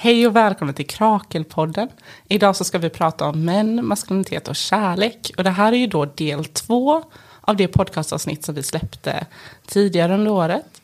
[0.00, 1.88] Hej och välkomna till Krakelpodden.
[2.28, 5.32] Idag så ska vi prata om män, maskulinitet och kärlek.
[5.36, 7.04] Och det här är ju då del två
[7.40, 9.26] av det podcastavsnitt som vi släppte
[9.66, 10.82] tidigare under året.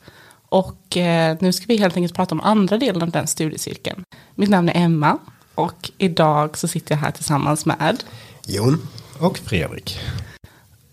[0.49, 4.03] Och eh, nu ska vi helt enkelt prata om andra delen av den studiecirkeln.
[4.35, 5.17] Mitt namn är Emma
[5.55, 8.03] och idag så sitter jag här tillsammans med
[8.47, 8.87] Jon.
[9.19, 9.99] Och Fredrik.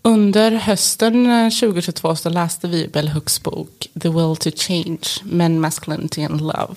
[0.01, 6.23] Under hösten 2022 så läste vi Bell Hooks bok The Will to Change, Men, Masculinity
[6.23, 6.75] and Love.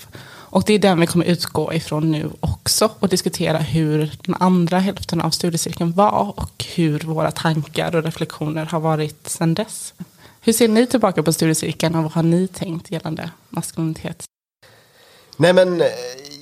[0.48, 4.78] Och det är den vi kommer utgå ifrån nu också och diskutera hur den andra
[4.78, 9.94] hälften av studiecirkeln var och hur våra tankar och reflektioner har varit sedan dess.
[10.40, 14.24] Hur ser ni tillbaka på studiecirkeln och vad har ni tänkt gällande maskulinitet?
[15.36, 15.86] Nej men eh,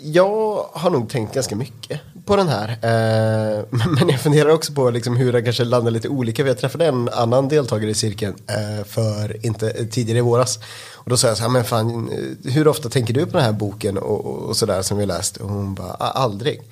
[0.03, 2.69] jag har nog tänkt ganska mycket på den här.
[2.69, 3.65] Eh,
[3.99, 6.47] men jag funderar också på liksom hur den kanske landar lite olika.
[6.47, 10.59] Jag träffade en annan deltagare i cirkeln eh, för inte eh, tidigare i våras.
[10.95, 13.47] Och då sa jag så här, men fan, eh, hur ofta tänker du på den
[13.47, 15.37] här boken och, och, och sådär som vi läst?
[15.37, 16.63] Och hon bara, aldrig.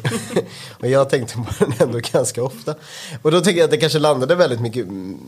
[0.80, 2.74] och jag tänkte på den ändå ganska ofta.
[3.22, 5.18] Och då tänker jag att det kanske landade väldigt mycket, mm,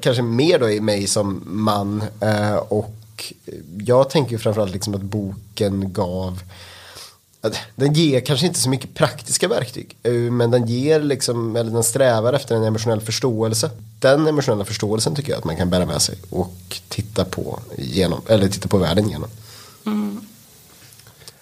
[0.00, 2.04] kanske mer då i mig som man.
[2.20, 2.99] Eh, och
[3.78, 6.42] jag tänker framförallt liksom att boken gav
[7.76, 9.96] den ger kanske inte så mycket praktiska verktyg.
[10.02, 13.70] Eh, men den ger liksom, eller den strävar efter en emotionell förståelse.
[13.98, 18.20] Den emotionella förståelsen tycker jag att man kan bära med sig och titta på, genom,
[18.26, 19.28] eller titta på världen genom.
[19.86, 20.20] Mm.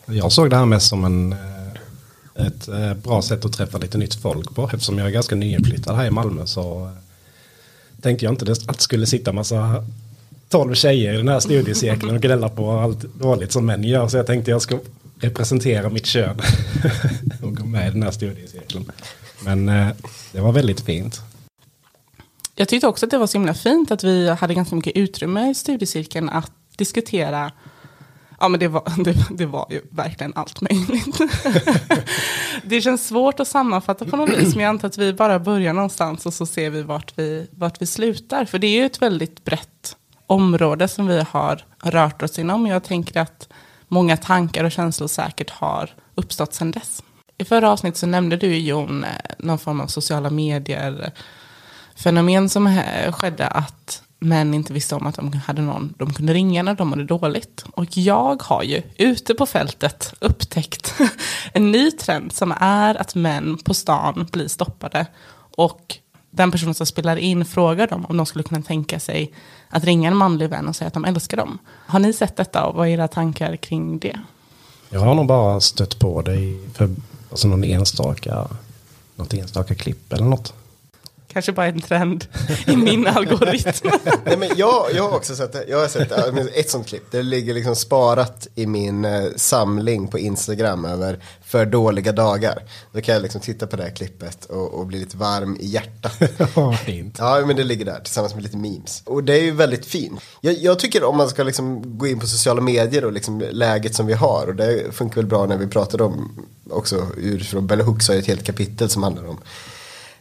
[0.07, 3.99] Jag såg det här mest som en, eh, ett eh, bra sätt att träffa lite
[3.99, 4.71] nytt folk på.
[4.73, 6.91] Eftersom jag är ganska nyinflyttad här i Malmö så
[8.03, 9.85] tänkte jag inte att det skulle sitta massa
[10.49, 14.09] tolv tjejer i den här studiecirkeln och gnälla på allt dåligt som män gör.
[14.09, 14.79] Så jag tänkte jag ska
[15.21, 16.41] representera mitt kön
[17.43, 18.93] och gå med i den här studiecirkeln.
[19.45, 19.89] Men eh,
[20.33, 21.21] det var väldigt fint.
[22.55, 25.51] Jag tyckte också att det var så himla fint att vi hade ganska mycket utrymme
[25.51, 27.53] i studiecirkeln att diskutera
[28.41, 31.19] Ja men det var, det, det var ju verkligen allt möjligt.
[32.63, 34.55] det känns svårt att sammanfatta på något vis.
[34.55, 37.83] Men jag antar att vi bara börjar någonstans och så ser vi vart vi, vart
[37.83, 38.45] vi slutar.
[38.45, 39.97] För det är ju ett väldigt brett
[40.29, 42.67] område som vi har rört oss inom.
[42.67, 43.49] Jag tänker att
[43.89, 47.03] många tankar och känslor säkert har uppstått sedan dess.
[47.39, 51.11] I förra avsnittet så nämnde du Jon eh, någon form av sociala medier eh,
[51.95, 56.35] fenomen som eh, skedde att män inte visste om att de hade någon de kunde
[56.35, 57.65] ringa när de mådde dåligt.
[57.73, 60.95] Och jag har ju ute på fältet upptäckt
[61.53, 65.07] en ny trend som är att män på stan blir stoppade
[65.57, 65.99] och
[66.39, 69.33] den personen som spelar in frågar dem om de skulle kunna tänka sig
[69.69, 71.59] att ringa en manlig vän och säga att de älskar dem.
[71.87, 74.21] Har ni sett detta och vad är era tankar kring det?
[74.91, 76.91] Jag har nog bara stött på det för
[77.31, 78.49] alltså någon enstaka,
[79.17, 80.55] något enstaka klipp eller något.
[81.33, 82.27] Kanske bara en trend
[82.67, 83.91] i min algoritm.
[84.25, 85.65] Nej, men jag, jag har också sett det.
[85.69, 86.13] Jag har sett
[86.55, 87.11] ett sånt klipp.
[87.11, 92.63] Det ligger liksom sparat i min eh, samling på Instagram över för dåliga dagar.
[92.93, 95.67] Då kan jag liksom titta på det här klippet och, och bli lite varm i
[95.67, 96.13] hjärtat.
[96.55, 97.17] Ja, fint.
[97.19, 99.03] Ja, men det ligger där tillsammans med lite memes.
[99.05, 100.21] Och det är ju väldigt fint.
[100.41, 103.95] Jag, jag tycker om man ska liksom gå in på sociala medier och liksom läget
[103.95, 104.47] som vi har.
[104.47, 108.15] Och det funkar väl bra när vi pratade om också ur från Bella Hooks har
[108.15, 109.39] ett helt kapitel som handlar om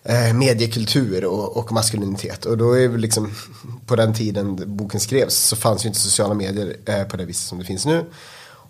[0.08, 2.46] eh, mediekultur och, och, maskulinitet.
[2.46, 3.34] Och då är det liksom
[3.86, 7.48] på den tiden boken skrevs så fanns ju inte sociala medier eh, på det viset
[7.48, 8.06] som det finns nu.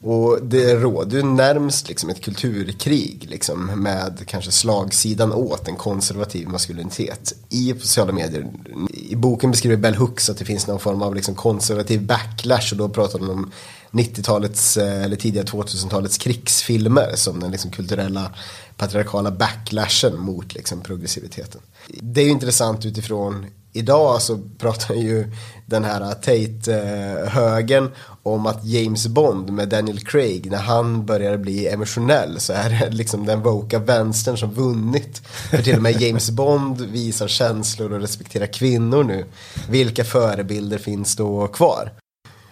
[0.01, 6.47] Och det råder ju närmst liksom ett kulturkrig liksom, med kanske slagsidan åt en konservativ
[6.49, 8.47] maskulinitet i sociala medier.
[8.93, 12.77] I boken beskriver Bell Hooks att det finns någon form av liksom konservativ backlash och
[12.77, 13.51] då pratar hon om
[13.91, 18.31] 90-talets eh, eller tidiga 2000-talets krigsfilmer som den liksom kulturella
[18.77, 21.61] patriarkala backlashen mot liksom progressiviteten.
[21.87, 25.31] Det är ju intressant utifrån idag så pratar ju
[25.65, 27.91] den här Tate-högen
[28.23, 32.89] om att James Bond med Daniel Craig när han börjar bli emotionell så är det
[32.89, 35.21] liksom den voka vänstern som vunnit.
[35.49, 39.25] För till och med James Bond visar känslor och respekterar kvinnor nu.
[39.69, 41.91] Vilka förebilder finns då kvar?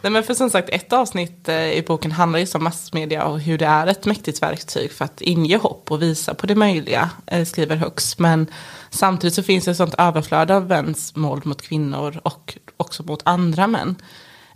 [0.05, 3.39] Nej, men för som sagt, ett avsnitt eh, i boken handlar just om massmedia och
[3.39, 7.09] hur det är ett mäktigt verktyg för att inge hopp och visa på det möjliga,
[7.27, 8.19] eh, skriver Hux.
[8.19, 8.47] Men
[8.89, 13.21] samtidigt så finns det ett sånt överflöd av mäns mål mot kvinnor och också mot
[13.23, 13.95] andra män.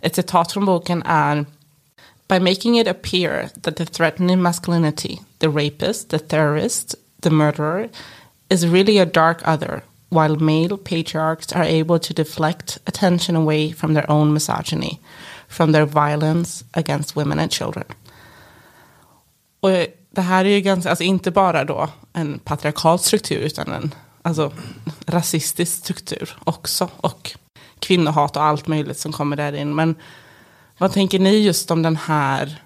[0.00, 1.46] Ett citat från boken är
[2.28, 7.88] By making it appear that the threatening masculinity, the rapist, the terrorist, the murderer
[8.48, 13.94] is really a dark other while male patriarchs are able to deflect attention away from
[13.94, 15.00] their own misogyny
[15.50, 17.84] from their violence against women and children.
[19.60, 19.70] Och
[20.10, 24.52] det här är ju ganska, alltså inte bara då en patriarkal struktur utan en alltså,
[25.06, 26.88] rasistisk struktur också.
[26.96, 27.32] Och
[27.78, 29.74] kvinnohat och allt möjligt som kommer där in.
[29.74, 29.94] Men
[30.78, 32.62] vad tänker ni just om den här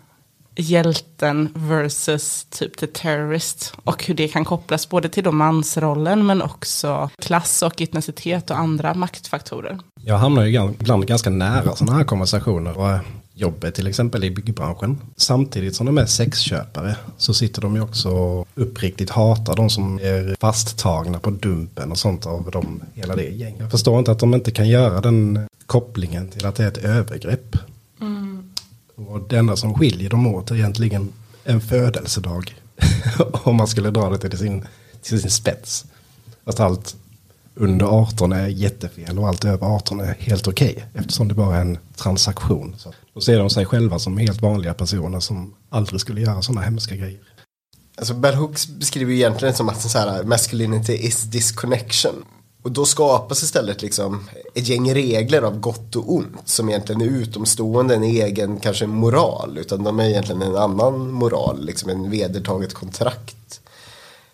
[0.56, 3.74] hjälten versus typ the terrorist.
[3.84, 8.58] Och hur det kan kopplas både till då mansrollen men också klass och etnicitet och
[8.58, 9.78] andra maktfaktorer.
[10.00, 12.78] Jag hamnar ju ibland ganska nära sådana här konversationer.
[12.78, 13.00] Och eh,
[13.34, 15.00] jobbet till exempel i byggbranschen.
[15.16, 20.36] Samtidigt som de är sexköpare så sitter de ju också uppriktigt hatar de som är
[20.40, 23.60] fasttagna på dumpen och sånt av dem, hela det gänget.
[23.60, 26.84] Jag förstår inte att de inte kan göra den kopplingen till att det är ett
[26.84, 27.56] övergrepp.
[28.94, 31.12] Och det enda som skiljer dem åt är egentligen
[31.44, 32.54] en födelsedag.
[33.32, 34.66] Om man skulle dra det till sin,
[35.02, 35.84] till sin spets.
[36.44, 36.96] Att allt
[37.54, 40.72] under 18 är jättefel och allt över 18 är helt okej.
[40.72, 42.74] Okay, eftersom det bara är en transaktion.
[42.78, 46.60] Så då ser de sig själva som helt vanliga personer som aldrig skulle göra sådana
[46.60, 47.20] hemska grejer.
[47.96, 52.24] Alltså Bell Hooks beskriver ju egentligen som att så här, masculinity is disconnection.
[52.64, 57.06] Och då skapas istället liksom ett gäng regler av gott och ont som egentligen är
[57.06, 59.58] utomstående en egen kanske moral.
[59.58, 63.60] Utan de är egentligen en annan moral, liksom en vedertaget kontrakt.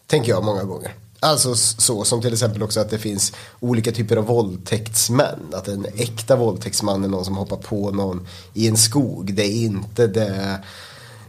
[0.06, 0.94] Tänker jag många gånger.
[1.20, 5.40] Alltså så som till exempel också att det finns olika typer av våldtäktsmän.
[5.52, 9.34] Att en äkta våldtäktsman är någon som hoppar på någon i en skog.
[9.34, 10.58] Det är inte det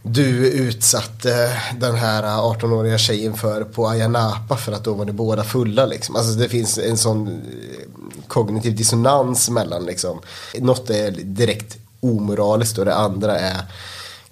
[0.02, 5.12] du utsatte den här 18-åriga tjejen för på Ayia Napa för att då var ni
[5.12, 6.16] båda fulla liksom.
[6.16, 7.34] Alltså det finns en sån eh,
[8.28, 10.20] kognitiv dissonans mellan liksom.
[10.58, 13.62] Något är direkt omoraliskt och det andra är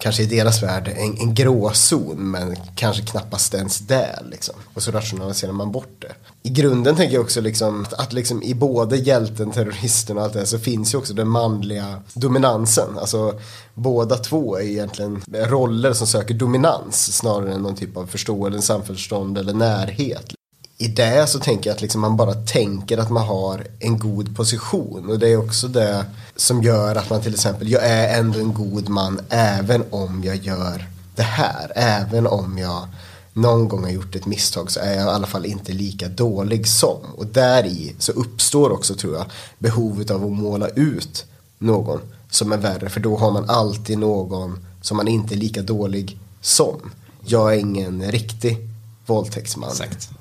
[0.00, 4.23] kanske i deras värld en, en gråzon men kanske knappast ens det.
[4.31, 4.55] Liksom.
[4.75, 6.12] Och så rationaliserar man bort det.
[6.43, 10.32] I grunden tänker jag också liksom att, att liksom i både hjälten, terroristen och allt
[10.32, 12.99] det här så finns ju också den manliga dominansen.
[12.99, 13.41] Alltså
[13.75, 19.38] båda två är egentligen roller som söker dominans snarare än någon typ av förståelse, samförstånd
[19.38, 20.35] eller närhet
[20.81, 24.37] i det så tänker jag att liksom man bara tänker att man har en god
[24.37, 25.11] position.
[25.11, 26.05] Och det är också det
[26.37, 30.37] som gör att man till exempel, jag är ändå en god man även om jag
[30.37, 31.73] gör det här.
[31.75, 32.88] Även om jag
[33.32, 36.69] någon gång har gjort ett misstag så är jag i alla fall inte lika dålig
[36.69, 37.00] som.
[37.17, 39.26] Och där i så uppstår också tror jag
[39.59, 41.26] behovet av att måla ut
[41.59, 42.00] någon
[42.31, 42.88] som är värre.
[42.88, 46.91] För då har man alltid någon som man inte är lika dålig som.
[47.25, 48.69] Jag är ingen riktig
[49.06, 49.71] våldtäktsman.
[49.71, 50.20] Exakt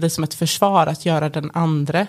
[0.00, 2.06] blir som ett försvar att göra den andra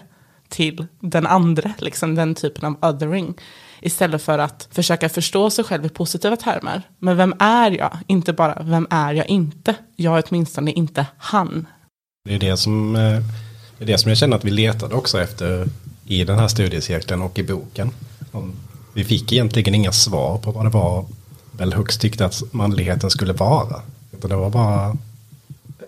[0.49, 3.33] till den andra, liksom den typen av othering.
[3.81, 6.81] Istället för att försöka förstå sig själv i positiva termer.
[6.99, 7.97] Men vem är jag?
[8.07, 9.75] Inte bara vem är jag inte?
[9.95, 11.67] Jag är åtminstone inte han.
[12.25, 13.21] Det är det som, eh,
[13.77, 15.69] det är det som jag känner att vi letade också efter
[16.05, 17.91] i den här studiecirkeln och i boken.
[18.93, 21.05] Vi fick egentligen inga svar på vad det var
[21.51, 23.81] väl högst tyckte att manligheten skulle vara.
[24.11, 24.97] Utan det var bara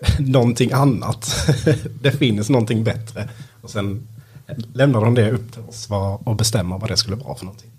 [0.18, 1.48] någonting annat.
[2.02, 3.28] det finns någonting bättre.
[3.62, 4.08] Och sen
[4.72, 5.88] lämnar de det upp till oss
[6.24, 7.70] och bestämmer vad det skulle vara för någonting.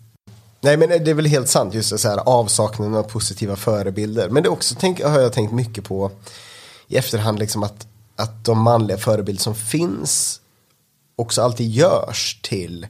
[0.62, 4.30] Nej men det är väl helt sant just det så här avsaknaden av positiva förebilder.
[4.30, 6.12] Men det också tänk, har jag tänkt mycket på
[6.88, 10.42] i efterhand liksom att, att de manliga förebilder som finns
[11.16, 12.88] också alltid görs till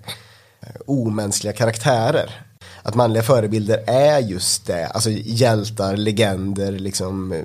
[0.59, 2.45] eh, omänskliga karaktärer.
[2.83, 7.43] Att manliga förebilder är just det, alltså hjältar, legender, liksom eh,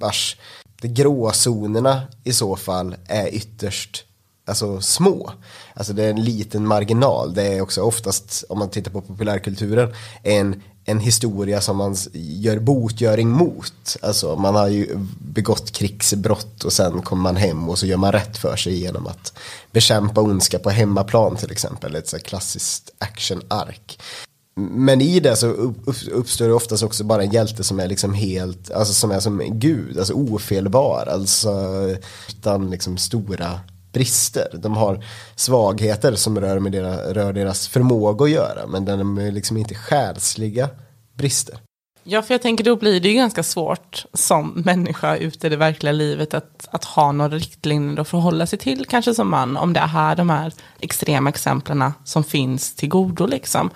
[0.00, 0.36] vars
[0.80, 4.04] de gråzonerna i så fall är ytterst
[4.46, 5.32] alltså, små.
[5.74, 7.34] Alltså det är en liten marginal.
[7.34, 12.58] Det är också oftast, om man tittar på populärkulturen, en, en historia som man gör
[12.58, 13.96] botgöring mot.
[14.02, 18.12] Alltså man har ju begått krigsbrott och sen kommer man hem och så gör man
[18.12, 19.32] rätt för sig genom att
[19.72, 21.94] bekämpa ondska på hemmaplan till exempel.
[21.94, 23.98] Ett så klassiskt actionark.
[24.60, 25.46] Men i det så
[26.12, 29.42] uppstår det oftast också bara en hjälte som är liksom helt, alltså som är som
[29.50, 31.50] gud, alltså ofelbar, alltså
[32.28, 33.60] utan liksom stora
[33.92, 34.48] brister.
[34.58, 39.32] De har svagheter som rör, med deras, rör deras förmåga att göra, men de är
[39.32, 40.68] liksom inte själsliga
[41.14, 41.58] brister.
[42.08, 45.56] Ja, för jag tänker då blir det ju ganska svårt som människa ute i det
[45.56, 49.72] verkliga livet att, att ha några riktlinjer att förhålla sig till, kanske som man, om
[49.72, 53.70] det är här de här extrema exemplen som finns till godo liksom.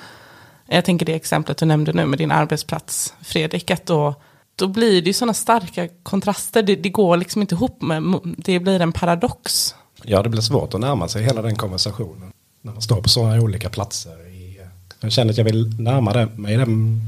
[0.72, 4.14] Jag tänker det exemplet du nämnde nu med din arbetsplats, Fredrik, att då,
[4.56, 6.62] då blir det ju sådana starka kontraster.
[6.62, 9.74] Det, det går liksom inte ihop med, det blir en paradox.
[10.02, 12.32] Ja, det blir svårt att närma sig hela den konversationen.
[12.62, 14.28] När man står på sådana olika platser.
[14.28, 14.60] I,
[15.00, 17.00] jag känner att jag vill närma mig den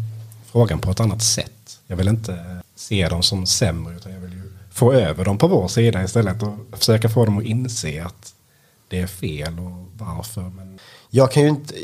[0.53, 1.79] frågan på ett annat sätt.
[1.87, 5.49] Jag vill inte se dem som sämre, utan jag vill ju få över dem på
[5.49, 8.35] vår sida istället och försöka få dem att inse att
[8.89, 10.43] det är fel och varför.
[10.43, 10.79] Men
[11.11, 11.75] jag kan ju inte,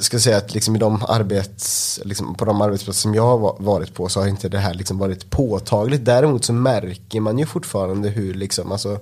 [0.00, 3.94] ska säga att liksom i de arbets, liksom på de arbetsplatser som jag har varit
[3.94, 6.04] på så har inte det här liksom varit påtagligt.
[6.04, 8.98] Däremot så märker man ju fortfarande hur liksom, alltså,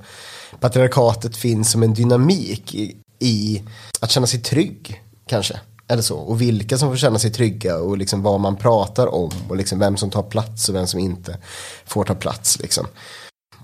[0.61, 3.63] patriarkatet finns som en dynamik i, i
[4.01, 5.61] att känna sig trygg kanske.
[5.89, 6.17] Eller så.
[6.17, 9.31] Och vilka som får känna sig trygga och liksom vad man pratar om.
[9.49, 11.39] Och liksom vem som tar plats och vem som inte
[11.85, 12.59] får ta plats.
[12.59, 12.87] Liksom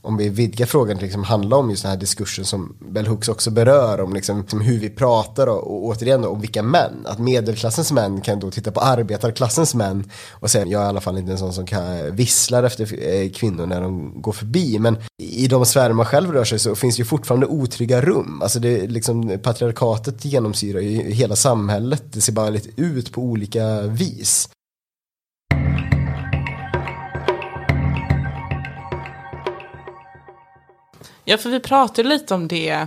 [0.02, 3.28] om vi vidgar frågan till liksom handla om just den här diskursen som Bell Hooks
[3.28, 6.92] också berör om liksom, liksom hur vi pratar och, och återigen då, om vilka män.
[7.04, 11.00] Att medelklassens män kan då titta på arbetarklassens män och säga jag är i alla
[11.00, 14.78] fall inte en sån som kan eh, visslar efter eh, kvinnor när de går förbi.
[14.78, 18.42] Men i de sfärer man själv rör sig så finns ju fortfarande otrygga rum.
[18.42, 22.02] Alltså det liksom patriarkatet genomsyrar ju hela samhället.
[22.12, 24.48] Det ser bara lite ut på olika vis.
[31.24, 32.86] Ja, för vi pratade lite om det,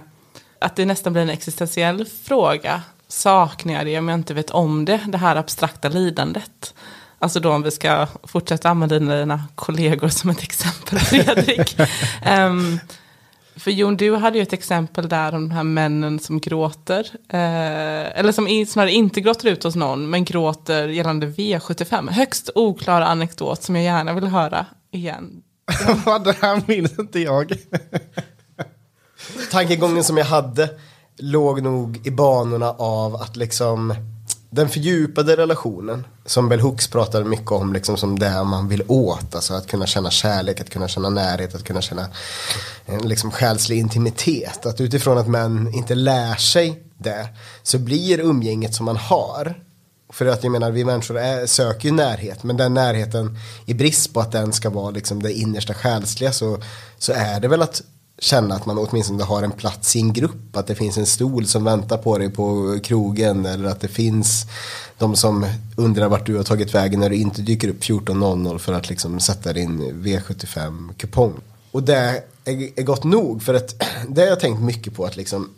[0.59, 2.81] att det nästan blir en existentiell fråga.
[3.07, 6.73] Saknar jag det om jag inte vet om det, det här abstrakta lidandet?
[7.19, 11.79] Alltså då om vi ska fortsätta använda dina kollegor som ett exempel, Fredrik.
[12.39, 12.79] um,
[13.55, 17.07] för Jon, du hade ju ett exempel där om de här männen som gråter.
[17.29, 22.11] Eh, eller som snarare inte gråter ut hos någon, men gråter gällande V75.
[22.11, 25.41] Högst oklar anekdot som jag gärna vill höra igen.
[26.05, 27.53] Vad det här minns inte jag.
[29.51, 30.69] Tankegången som jag hade
[31.17, 33.95] låg nog i banorna av att liksom
[34.49, 39.35] den fördjupade relationen som Bell Hooks pratade mycket om liksom som det man vill åt.
[39.35, 42.07] Alltså att kunna känna kärlek, att kunna känna närhet, att kunna känna
[42.85, 44.65] en liksom själslig intimitet.
[44.65, 47.27] Att utifrån att män inte lär sig det
[47.63, 49.55] så blir umgänget som man har
[50.15, 54.13] för att jag menar vi människor är, söker ju närhet men den närheten i brist
[54.13, 56.57] på att den ska vara liksom det innersta själsliga så,
[56.97, 57.81] så är det väl att
[58.19, 60.57] känna att man åtminstone har en plats i en grupp.
[60.57, 64.45] Att det finns en stol som väntar på dig på krogen eller att det finns
[64.97, 65.45] de som
[65.77, 69.19] undrar vart du har tagit vägen när du inte dyker upp 14.00 för att liksom
[69.19, 71.33] sätta din V75-kupong.
[71.71, 73.75] Och det är, gott nog för att
[74.09, 75.49] det har jag tänkt mycket på att liksom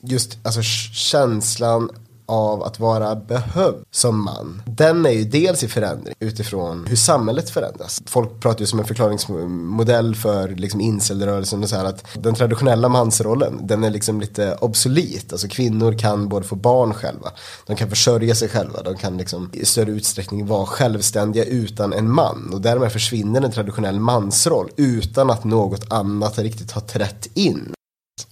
[0.00, 1.90] just alltså känslan
[2.28, 4.62] av att vara behövd som man.
[4.66, 8.02] Den är ju dels i förändring utifrån hur samhället förändras.
[8.06, 12.88] Folk pratar ju som en förklaringsmodell för liksom incelrörelsen och så här att den traditionella
[12.88, 15.32] mansrollen den är liksom lite obsolit.
[15.32, 17.30] Alltså kvinnor kan både få barn själva,
[17.66, 22.10] de kan försörja sig själva, de kan liksom i större utsträckning vara självständiga utan en
[22.10, 27.74] man och därmed försvinner en traditionell mansroll utan att något annat riktigt har trätt in.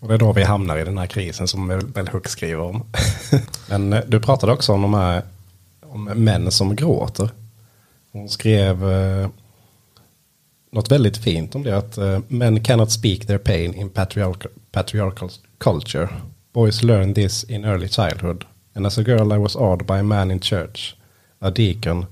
[0.01, 2.83] Och det är då vi hamnar i den här krisen som Bell Hook skriver om.
[3.69, 5.23] Men eh, du pratade också om de här
[5.83, 7.31] om män som gråter.
[8.13, 9.29] Hon skrev eh,
[10.71, 11.77] något väldigt fint om det.
[11.77, 16.09] Att eh, men cannot speak their pain in patriarchal, patriarchal culture.
[16.53, 18.45] Boys learn this in early childhood.
[18.75, 20.97] And as a girl I was awed by a man in church,
[21.41, 22.07] a deacon,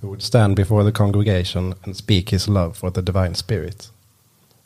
[0.00, 3.90] who would stand before the congregation and speak his love for the divine spirit.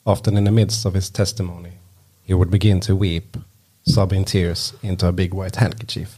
[0.03, 1.79] Often in the midst of his testimony
[2.29, 3.37] he would begin to weep,
[3.83, 6.17] sobbing tears into a big white handkerchief.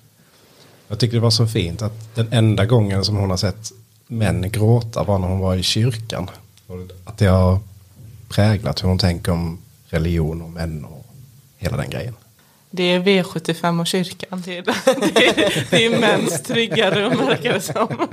[0.87, 3.71] Jag tycker det var så fint att den enda gången som hon har sett
[4.07, 6.29] män gråta var när hon var i kyrkan.
[7.05, 7.59] Att det har
[8.29, 11.05] präglat hur hon tänker om religion och män och
[11.57, 12.15] hela den grejen.
[12.69, 14.43] Det är V75 och kyrkan.
[14.45, 14.63] Det är,
[14.95, 18.07] det är, det är mäns trygga rum verkar det som.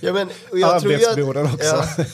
[0.00, 1.84] Ja, men, och jag Arbetsborden också.
[1.98, 2.04] Ja,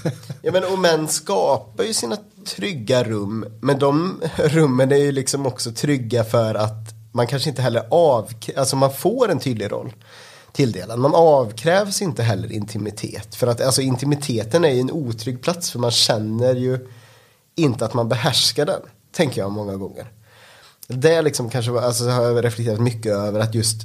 [0.43, 2.17] ja, men, och män skapar ju sina
[2.47, 3.47] trygga rum.
[3.61, 8.31] Men de rummen är ju liksom också trygga för att man kanske inte heller av,
[8.57, 9.93] alltså man får en tydlig roll
[10.53, 10.99] tilldelad.
[10.99, 13.35] Man avkrävs inte heller intimitet.
[13.35, 16.89] För att alltså intimiteten är ju en otrygg plats för man känner ju
[17.55, 18.81] inte att man behärskar den.
[19.13, 20.07] Tänker jag många gånger.
[20.89, 23.83] Det liksom kanske alltså, har jag reflekterat mycket över att just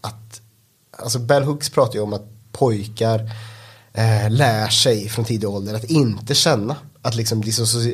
[0.00, 0.40] att
[0.90, 3.18] alltså Bell Hooks pratar ju om att pojkar
[3.92, 6.76] eh, lär sig från tidig ålder att inte känna.
[7.02, 7.40] Att liksom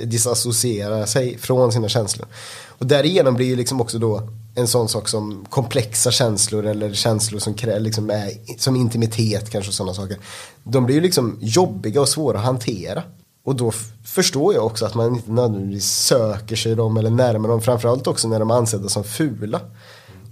[0.04, 2.26] disassociera sig från sina känslor.
[2.68, 7.38] Och därigenom blir ju liksom också då en sån sak som komplexa känslor eller känslor
[7.38, 10.18] som, liksom är, som intimitet kanske och sådana saker.
[10.64, 13.02] De blir ju liksom jobbiga och svåra att hantera.
[13.44, 13.72] Och då
[14.04, 17.62] förstår jag också att man inte nödvändigtvis söker sig dem eller närmar dem.
[17.62, 19.60] Framförallt också när de är ansedda som fula.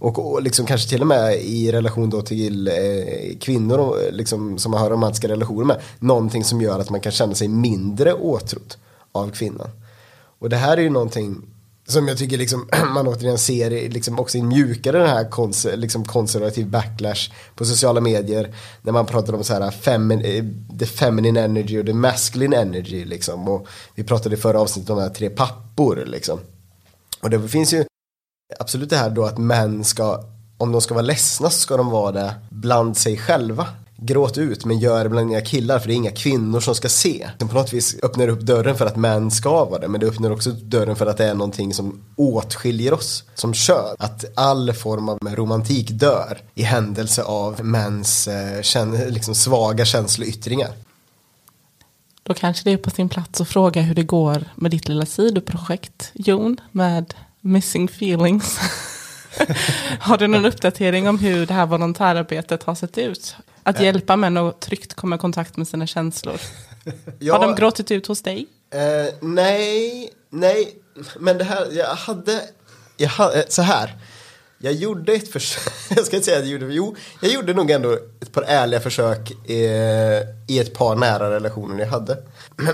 [0.02, 4.12] Och, och liksom kanske till och med i relation då till eh, kvinnor och, eh,
[4.12, 5.80] liksom, som man har romantiska relationer med.
[5.98, 8.74] Någonting som gör att man kan känna sig mindre åtrådd
[9.12, 9.68] av kvinnan.
[10.38, 11.36] Och det här är ju någonting
[11.86, 16.04] som jag tycker liksom, man återigen ser liksom också i mjukare den här kons liksom
[16.04, 18.54] konservativ backlash på sociala medier.
[18.82, 20.44] När man pratar om så här femin eh,
[20.78, 23.04] the feminine energy och the masculine energy.
[23.04, 23.48] Liksom.
[23.48, 26.04] Och vi pratade i förra avsnittet om de här tre pappor.
[26.06, 26.40] Liksom.
[27.20, 27.84] Och det finns ju
[28.60, 30.24] absolut det här då att män ska,
[30.58, 33.66] om de ska vara ledsna så ska de vara det bland sig själva.
[33.96, 36.88] gråt ut men gör det bland inga killar för det är inga kvinnor som ska
[36.88, 37.28] se.
[37.38, 40.06] Den på något vis öppnar upp dörren för att män ska vara det men det
[40.06, 43.96] öppnar också dörren för att det är någonting som åtskiljer oss som kön.
[43.98, 50.70] Att all form av romantik dör i händelse av mäns eh, liksom svaga känsloyttringar.
[52.22, 55.06] Då kanske det är på sin plats att fråga hur det går med ditt lilla
[55.06, 58.58] sidoprojekt, Jon, med Missing Feelings.
[60.00, 63.36] har du någon uppdatering om hur det här volontärarbetet har sett ut?
[63.62, 63.84] Att äh.
[63.84, 66.40] hjälpa män att tryggt komma i kontakt med sina känslor.
[67.18, 68.46] Ja, har de gråtit ut hos dig?
[68.70, 70.74] Eh, nej, nej,
[71.18, 72.40] men det här, jag hade,
[72.96, 73.96] jag hade eh, så här.
[74.64, 77.70] Jag gjorde ett försök, jag ska inte säga att jag gjorde, jo, jag gjorde nog
[77.70, 79.64] ändå ett par ärliga försök i,
[80.48, 82.16] i ett par nära relationer jag hade.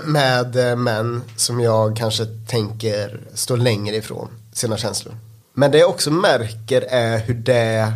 [0.05, 5.15] Med eh, män som jag kanske tänker stå längre ifrån sina känslor.
[5.53, 7.93] Men det jag också märker är hur det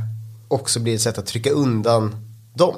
[0.48, 2.16] också blir ett sätt att trycka undan
[2.54, 2.76] dem.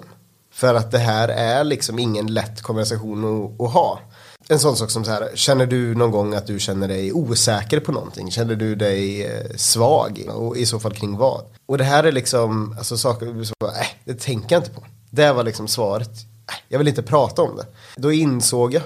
[0.51, 3.99] För att det här är liksom ingen lätt konversation att, att ha.
[4.47, 7.79] En sån sak som så här, känner du någon gång att du känner dig osäker
[7.79, 8.31] på någonting?
[8.31, 10.29] Känner du dig eh, svag?
[10.35, 11.41] Och i så fall kring vad?
[11.65, 14.83] Och det här är liksom, alltså saker, så, äh, det tänker jag inte på.
[15.09, 16.11] Det var liksom svaret.
[16.49, 17.65] Äh, jag vill inte prata om det.
[17.95, 18.83] Då insåg jag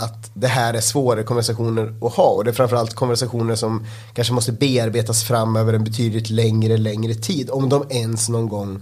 [0.00, 4.34] att det här är svårare konversationer att ha och det är framförallt konversationer som kanske
[4.34, 8.80] måste bearbetas fram över en betydligt längre, längre tid om de ens någon gång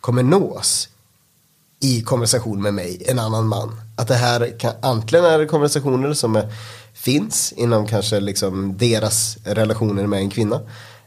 [0.00, 0.88] kommer nås
[1.80, 3.80] i konversation med mig, en annan man.
[3.96, 6.52] Att det här kan, antingen är det konversationer som är,
[6.94, 10.60] finns inom kanske liksom deras relationer med en kvinna.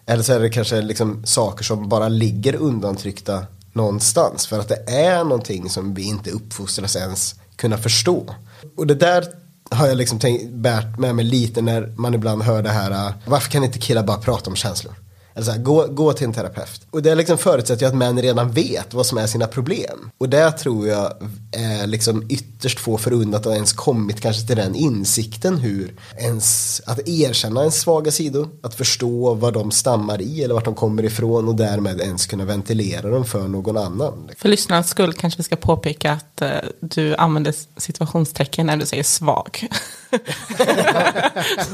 [0.05, 4.47] Eller så är det kanske liksom saker som bara ligger undantryckta någonstans.
[4.47, 8.35] För att det är någonting som vi inte uppfostras ens kunna förstå.
[8.77, 9.25] Och det där
[9.71, 13.51] har jag liksom tänkt, bärt med mig lite när man ibland hör det här, varför
[13.51, 14.93] kan inte killar bara prata om känslor?
[15.35, 16.81] Alltså, gå, gå till en terapeut.
[16.91, 20.11] Och det liksom förutsätter ju att män redan vet vad som är sina problem.
[20.17, 21.13] Och det tror jag
[21.51, 27.07] är liksom ytterst få förunnat att ens kommit kanske till den insikten hur ens, att
[27.07, 31.48] erkänna ens svaga sidor, att förstå vad de stammar i eller vart de kommer ifrån
[31.48, 34.29] och därmed ens kunna ventilera dem för någon annan.
[34.37, 39.03] För lyssnarnas skull kanske vi ska påpeka att eh, du använder situationstecken när du säger
[39.03, 39.67] svag.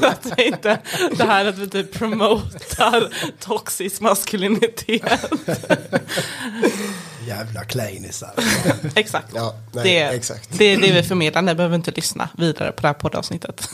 [0.00, 0.78] så att det inte
[1.16, 3.08] det här att vi typ promotar
[3.40, 5.02] toxisk maskulinitet.
[7.26, 8.30] Jävla kleinisar.
[8.94, 9.32] exakt.
[9.34, 10.58] Ja, nej, det, exakt.
[10.58, 13.68] Det är det vi förmedlar, ni behöver inte lyssna vidare på det här poddavsnittet.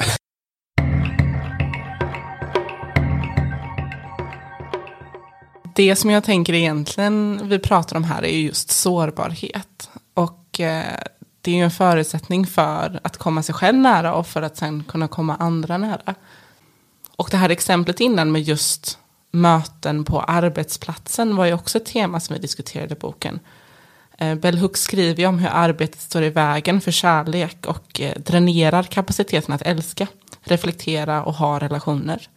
[5.74, 9.90] Det som jag tänker egentligen vi pratar om här är just sårbarhet.
[10.14, 10.98] Och eh,
[11.44, 14.84] det är ju en förutsättning för att komma sig själv nära och för att sen
[14.88, 16.14] kunna komma andra nära.
[17.16, 18.98] Och det här exemplet innan med just
[19.30, 23.40] möten på arbetsplatsen var ju också ett tema som vi diskuterade i boken.
[24.18, 28.18] Eh, Bell Hooks skriver ju om hur arbetet står i vägen för kärlek och eh,
[28.18, 30.06] dränerar kapaciteten att älska,
[30.42, 32.28] reflektera och ha relationer.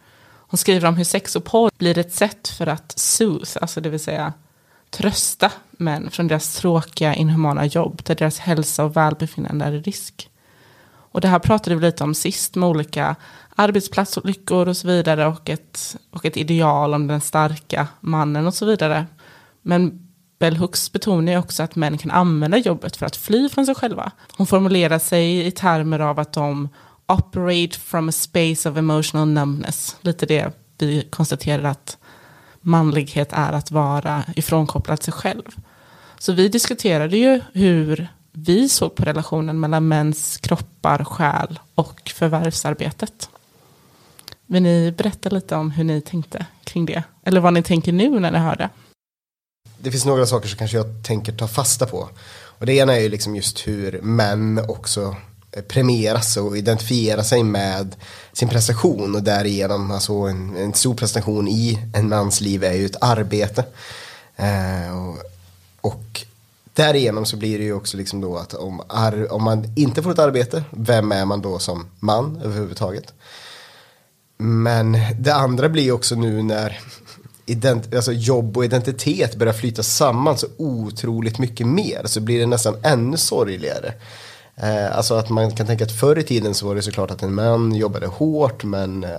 [0.50, 3.90] Hon skriver om hur sex och porr blir ett sätt för att soothe, alltså det
[3.90, 4.34] vill säga
[4.90, 10.30] trösta män från deras tråkiga, inhumana jobb där deras hälsa och välbefinnande är i risk.
[11.12, 13.16] Och det här pratade vi lite om sist med olika
[13.56, 18.66] arbetsplatsolyckor och så vidare och ett, och ett ideal om den starka mannen och så
[18.66, 19.06] vidare.
[19.62, 20.08] Men
[20.40, 23.76] Bell Hooks betonar ju också att män kan använda jobbet för att fly från sig
[23.76, 24.12] själva.
[24.38, 26.70] Hon formulerar sig i termer av att de
[27.08, 29.96] operate from a space of emotional numbness.
[30.02, 31.98] Lite det vi konstaterar att
[32.68, 35.56] manlighet är att vara ifrånkopplad sig själv.
[36.20, 43.30] Så vi diskuterade ju hur vi såg på relationen mellan mäns kroppar, själ och förvärvsarbetet.
[44.46, 47.04] Vill ni berätta lite om hur ni tänkte kring det?
[47.24, 48.70] Eller vad ni tänker nu när ni hör det?
[49.80, 52.10] Det finns några saker som kanske jag tänker ta fasta på.
[52.60, 55.16] Och det ena är ju liksom just hur män också
[55.58, 57.96] Eh, premieras och identifiera sig med
[58.34, 62.86] sin prestation och därigenom, alltså en, en stor prestation i en mans liv är ju
[62.86, 63.66] ett arbete.
[64.36, 65.18] Eh, och,
[65.82, 66.26] och
[66.74, 70.12] därigenom så blir det ju också liksom då att om, ar, om man inte får
[70.12, 73.14] ett arbete, vem är man då som man överhuvudtaget?
[74.38, 76.80] Men det andra blir också nu när
[77.46, 82.46] ident alltså jobb och identitet börjar flyta samman så otroligt mycket mer så blir det
[82.46, 83.94] nästan ännu sorgligare.
[84.62, 87.24] Eh, alltså att man kan tänka att förr i tiden så var det såklart att
[87.24, 89.10] en man jobbade hårt men eh,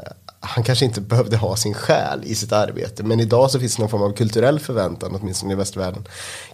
[0.41, 3.03] han kanske inte behövde ha sin själ i sitt arbete.
[3.03, 6.07] Men idag så finns det någon form av kulturell förväntan, åtminstone i västvärlden,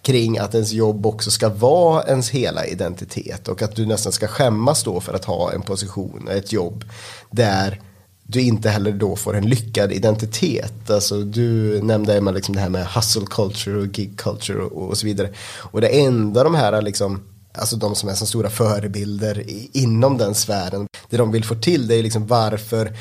[0.03, 4.27] kring att ens jobb också ska vara ens hela identitet och att du nästan ska
[4.27, 6.85] skämmas då för att ha en position, ett jobb
[7.31, 7.81] där
[8.27, 10.91] du inte heller då får en lyckad identitet.
[10.91, 14.99] Alltså du nämnde Emma liksom det här med hustle culture och gig culture och, och
[14.99, 15.31] så vidare.
[15.59, 17.23] Och det enda de här liksom
[17.59, 19.45] Alltså de som är så stora förebilder
[19.77, 20.87] inom den sfären.
[21.11, 22.97] Det de vill få till det är liksom varför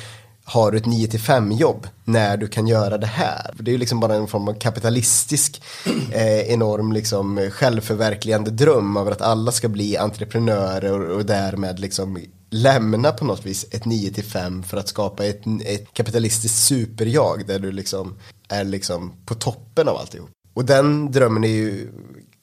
[0.45, 3.53] har du ett 9 till 5 jobb när du kan göra det här?
[3.59, 5.61] Det är ju liksom bara en form av kapitalistisk
[6.11, 12.19] eh, enorm liksom självförverkligande dröm över att alla ska bli entreprenörer och, och därmed liksom
[12.49, 17.43] lämna på något vis ett 9 till 5 för att skapa ett, ett kapitalistiskt superjag
[17.47, 18.15] där du liksom
[18.49, 20.29] är liksom på toppen av alltihop.
[20.53, 21.89] Och den drömmen är ju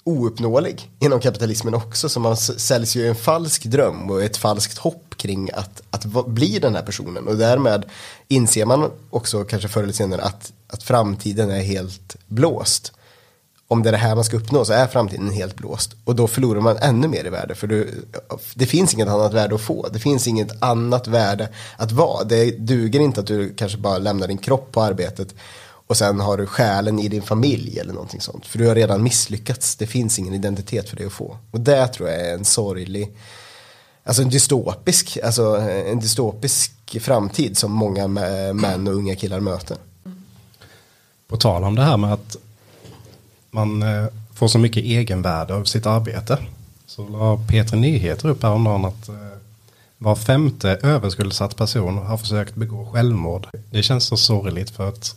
[0.05, 5.17] ouppnåelig inom kapitalismen också så man säljs ju en falsk dröm och ett falskt hopp
[5.17, 7.85] kring att, att bli den här personen och därmed
[8.29, 12.93] inser man också kanske förr eller senare att, att framtiden är helt blåst
[13.71, 15.95] om det är det här man ska uppnå så är framtiden helt blåst.
[16.05, 17.55] Och då förlorar man ännu mer i värde.
[17.55, 18.05] För du,
[18.55, 19.89] det finns inget annat värde att få.
[19.93, 22.25] Det finns inget annat värde att vara.
[22.25, 25.35] Det duger inte att du kanske bara lämnar din kropp på arbetet.
[25.91, 28.47] Och sen har du själen i din familj eller någonting sånt.
[28.47, 29.77] För du har redan misslyckats.
[29.77, 31.37] Det finns ingen identitet för dig att få.
[31.51, 33.11] Och det tror jag är en sorglig,
[34.05, 39.77] alltså en dystopisk, alltså en dystopisk framtid som många män och unga killar möter.
[41.29, 42.37] På tal om det här med att
[43.51, 46.39] man eh, får så mycket egenvärde av sitt arbete.
[46.87, 49.15] Så la Peter Nyheter upp häromdagen att eh,
[49.99, 53.47] var femte överskuldsatt person har försökt begå självmord.
[53.71, 55.17] Det känns så sorgligt för att,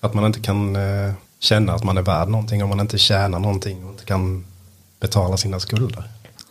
[0.00, 3.38] att man inte kan eh, känna att man är värd någonting om man inte tjänar
[3.38, 4.44] någonting och inte kan
[5.00, 6.04] betala sina skulder.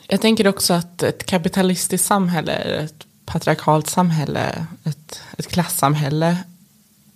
[0.07, 6.38] Jag tänker också att ett kapitalistiskt samhälle, ett patriarkalt samhälle, ett, ett klassamhälle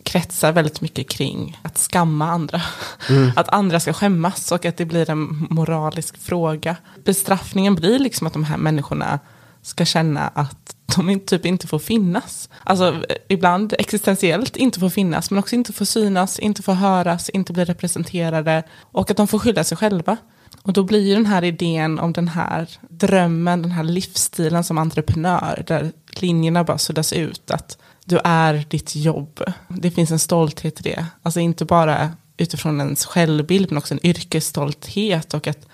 [0.04, 2.62] kretsar väldigt mycket kring att skamma andra.
[3.10, 3.32] Mm.
[3.36, 6.76] Att andra ska skämmas och att det blir en moralisk fråga.
[7.04, 9.19] Bestraffningen blir liksom att de här människorna
[9.63, 12.49] ska känna att de typ inte får finnas.
[12.63, 17.54] Alltså ibland existentiellt inte får finnas men också inte får synas, inte får höras, inte
[17.54, 20.17] bli representerade och att de får skylla sig själva.
[20.62, 24.78] Och då blir ju den här idén om den här drömmen, den här livsstilen som
[24.78, 27.52] entreprenör där linjerna bara suddas ut.
[27.52, 29.43] Att du är ditt jobb.
[29.67, 31.06] Det finns en stolthet i det.
[31.21, 35.67] Alltså inte bara utifrån ens självbild men också en yrkesstolthet och att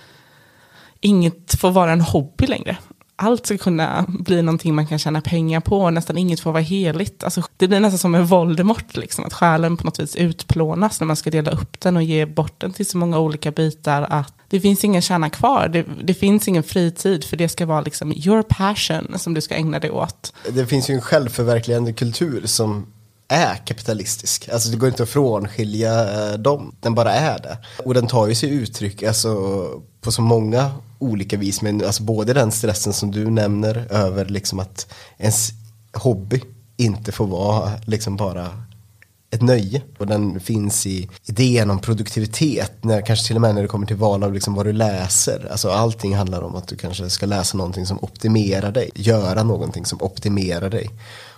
[1.01, 2.77] inget får vara en hobby längre.
[3.21, 6.63] Allt ska kunna bli någonting man kan tjäna pengar på och nästan inget får vara
[6.63, 7.23] heligt.
[7.23, 11.07] Alltså, det blir nästan som en Voldemort, liksom, att själen på något vis utplånas när
[11.07, 14.33] man ska dela upp den och ge bort den till så många olika bitar att
[14.49, 15.67] det finns ingen kärna kvar.
[15.67, 19.55] Det, det, finns ingen fritid för det ska vara liksom your passion som du ska
[19.55, 20.33] ägna dig åt.
[20.49, 22.85] Det finns ju en självförverkligande kultur som
[23.27, 24.49] är kapitalistisk.
[24.53, 26.75] Alltså det går inte att frånskilja eh, dem.
[26.79, 27.57] Den bara är det.
[27.85, 29.65] Och den tar ju sig uttryck alltså,
[30.01, 31.61] på så många olika vis.
[31.61, 35.49] Men alltså både den stressen som du nämner över liksom att ens
[35.93, 36.41] hobby
[36.77, 38.49] inte får vara liksom bara
[39.31, 39.81] ett nöje.
[39.97, 43.87] Och den finns i idén om produktivitet, när, kanske till och med när det kommer
[43.87, 45.47] till val av liksom vad du läser.
[45.51, 49.85] Alltså allting handlar om att du kanske ska läsa någonting som optimerar dig, göra någonting
[49.85, 50.89] som optimerar dig.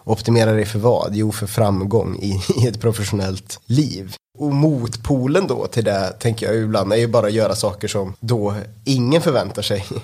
[0.03, 1.15] Optimera dig för vad?
[1.15, 4.15] Jo, för framgång i, i ett professionellt liv.
[4.37, 8.13] Och motpolen då till det, tänker jag ibland, är ju bara att göra saker som
[8.19, 9.85] då ingen förväntar sig.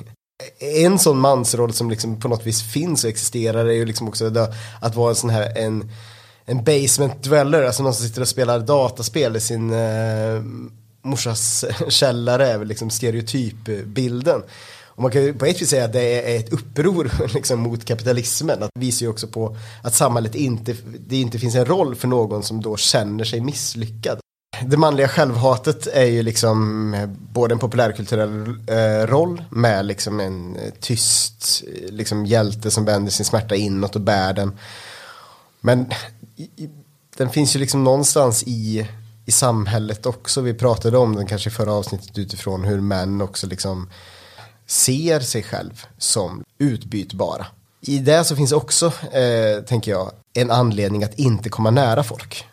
[0.59, 4.31] En sån mansroll som liksom på något vis finns och existerar är ju liksom också
[4.81, 5.91] att vara en sån här en
[6.49, 10.41] en basement dweller, alltså någon som sitter och spelar dataspel i sin eh,
[11.01, 14.43] morsas källare är väl liksom stereotypbilden.
[14.97, 17.86] Och man kan ju på ett vis säga att det är ett uppror liksom, mot
[17.86, 18.60] kapitalismen.
[18.60, 20.75] Det visar ju också på att samhället inte,
[21.07, 24.19] det inte finns en roll för någon som då känner sig misslyckad.
[24.65, 30.55] Det manliga självhatet är ju liksom eh, både en populärkulturell eh, roll med liksom en
[30.55, 34.57] eh, tyst eh, liksom hjälte som vänder sin smärta inåt och bär den.
[35.62, 35.86] Men
[37.17, 38.88] den finns ju liksom någonstans i,
[39.25, 40.41] i samhället också.
[40.41, 43.89] Vi pratade om den kanske i förra avsnittet utifrån hur män också liksom
[44.67, 47.45] ser sig själv som utbytbara.
[47.82, 52.45] I det så finns också, eh, tänker jag, en anledning att inte komma nära folk.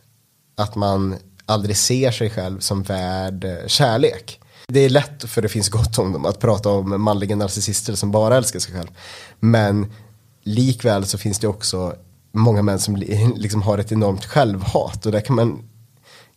[0.56, 4.40] Att man aldrig ser sig själv som värd eh, kärlek.
[4.68, 8.10] Det är lätt, för det finns gott om dem, att prata om manliga narcissister som
[8.10, 8.88] bara älskar sig själv.
[9.40, 9.92] Men
[10.42, 11.94] likväl så finns det också
[12.32, 12.96] många män som
[13.36, 15.68] liksom har ett enormt självhat och där kan man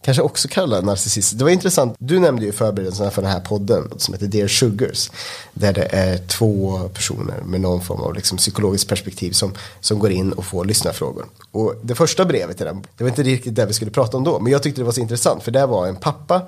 [0.02, 1.38] kanske också kallar narcissist.
[1.38, 5.12] Det var intressant, du nämnde ju förberedelserna för den här podden som heter Dear Sugars.
[5.54, 10.12] Där det är två personer med någon form av liksom psykologiskt perspektiv som, som går
[10.12, 11.26] in och får lyssna frågor.
[11.52, 14.24] Och det första brevet i den, det var inte riktigt det vi skulle prata om
[14.24, 16.42] då, men jag tyckte det var så intressant för det var en pappa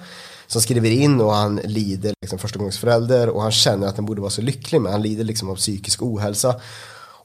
[0.47, 4.31] som skriver in och han lider liksom förstagångsförälder och han känner att han borde vara
[4.31, 6.55] så lycklig men han lider liksom av psykisk ohälsa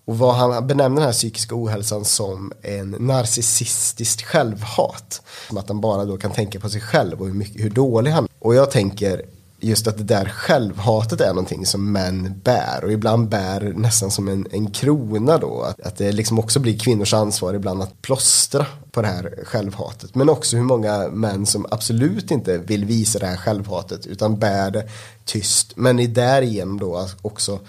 [0.04, 5.22] och vad han benämner den här psykiska ohälsan som en narcissistiskt självhat.
[5.48, 8.10] Som att han bara då kan tänka på sig själv och hur, mycket, hur dålig
[8.10, 8.30] han är.
[8.38, 9.22] Och jag tänker
[9.60, 14.28] just att det där självhatet är någonting som män bär och ibland bär nästan som
[14.28, 15.62] en, en krona då.
[15.62, 20.14] Att, att det liksom också blir kvinnors ansvar ibland att plåstra på det här självhatet.
[20.14, 24.70] Men också hur många män som absolut inte vill visa det här självhatet utan bär
[24.70, 24.88] det
[25.24, 25.72] tyst.
[25.76, 27.60] Men är därigenom då också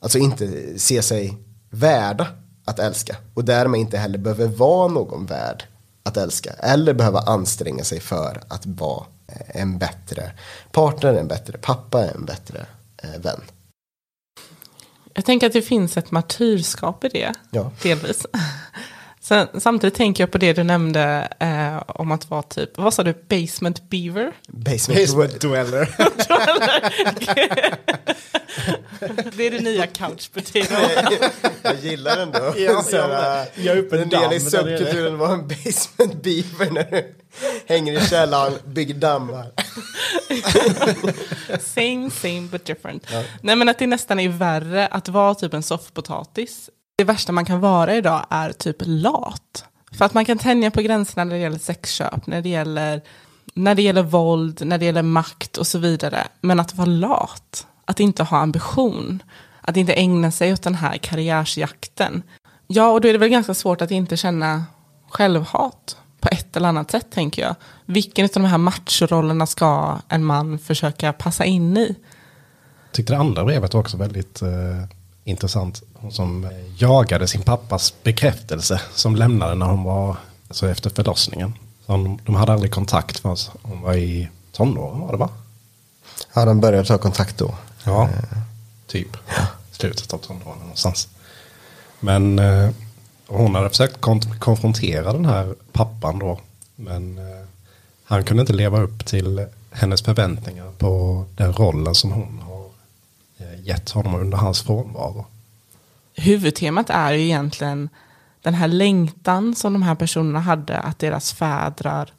[0.00, 1.38] alltså inte se sig
[1.70, 2.26] värda
[2.64, 5.64] att älska och därmed inte heller behöver vara någon värd
[6.02, 9.04] att älska eller behöva anstränga sig för att vara
[9.46, 10.32] en bättre
[10.72, 12.66] partner, en bättre pappa, en bättre
[13.02, 13.40] eh, vän.
[15.14, 17.70] Jag tänker att det finns ett martyrskap i det, ja.
[17.82, 18.26] delvis.
[19.28, 23.02] Sen, samtidigt tänker jag på det du nämnde eh, om att vara typ, vad sa
[23.02, 24.32] du, basement beaver?
[24.48, 25.80] Basement, basement dweller.
[29.36, 30.74] det är det nya couchpotato.
[31.62, 32.54] jag gillar den då.
[32.56, 37.14] Ja, så, ja, jag är en del i subkulturen var en basement beaver när du
[37.66, 39.52] hänger i källaren, bygger dammar.
[41.60, 43.06] same, same but different.
[43.12, 43.22] Ja.
[43.40, 47.44] Nej men att det nästan är värre att vara typ en soffpotatis det värsta man
[47.44, 49.64] kan vara idag är typ lat.
[49.92, 53.02] För att man kan tänja på gränserna när det gäller sexköp, när det gäller,
[53.54, 56.26] när det gäller våld, när det gäller makt och så vidare.
[56.40, 59.22] Men att vara lat, att inte ha ambition,
[59.60, 62.22] att inte ägna sig åt den här karriärsjakten.
[62.66, 64.64] Ja, och då är det väl ganska svårt att inte känna
[65.08, 67.54] självhat på ett eller annat sätt, tänker jag.
[67.86, 71.96] Vilken av de här matchrollerna ska en man försöka passa in i?
[72.84, 74.48] Jag tyckte det andra brevet var också väldigt eh,
[75.24, 75.82] intressant.
[76.00, 80.16] Hon som eh, jagade sin pappas bekräftelse som lämnade när hon var,
[80.48, 81.54] alltså efter förlossningen.
[81.86, 85.30] Så de, de hade aldrig kontakt förrän hon var i tonåren var det va?
[86.34, 87.54] Ja, de började ta kontakt då.
[87.84, 88.38] Ja, eh.
[88.86, 89.16] typ.
[89.26, 89.46] Ja.
[89.70, 91.08] Slutet av tonåren någonstans.
[92.00, 92.70] Men eh,
[93.26, 94.00] hon hade försökt
[94.38, 96.40] konfrontera den här pappan då.
[96.76, 97.46] Men eh,
[98.04, 102.64] han kunde inte leva upp till hennes förväntningar på den rollen som hon har
[103.38, 105.26] eh, gett honom under hans frånvaro
[106.18, 107.88] huvudtemat är ju egentligen
[108.42, 112.12] den här längtan som de här personerna hade att deras fädrar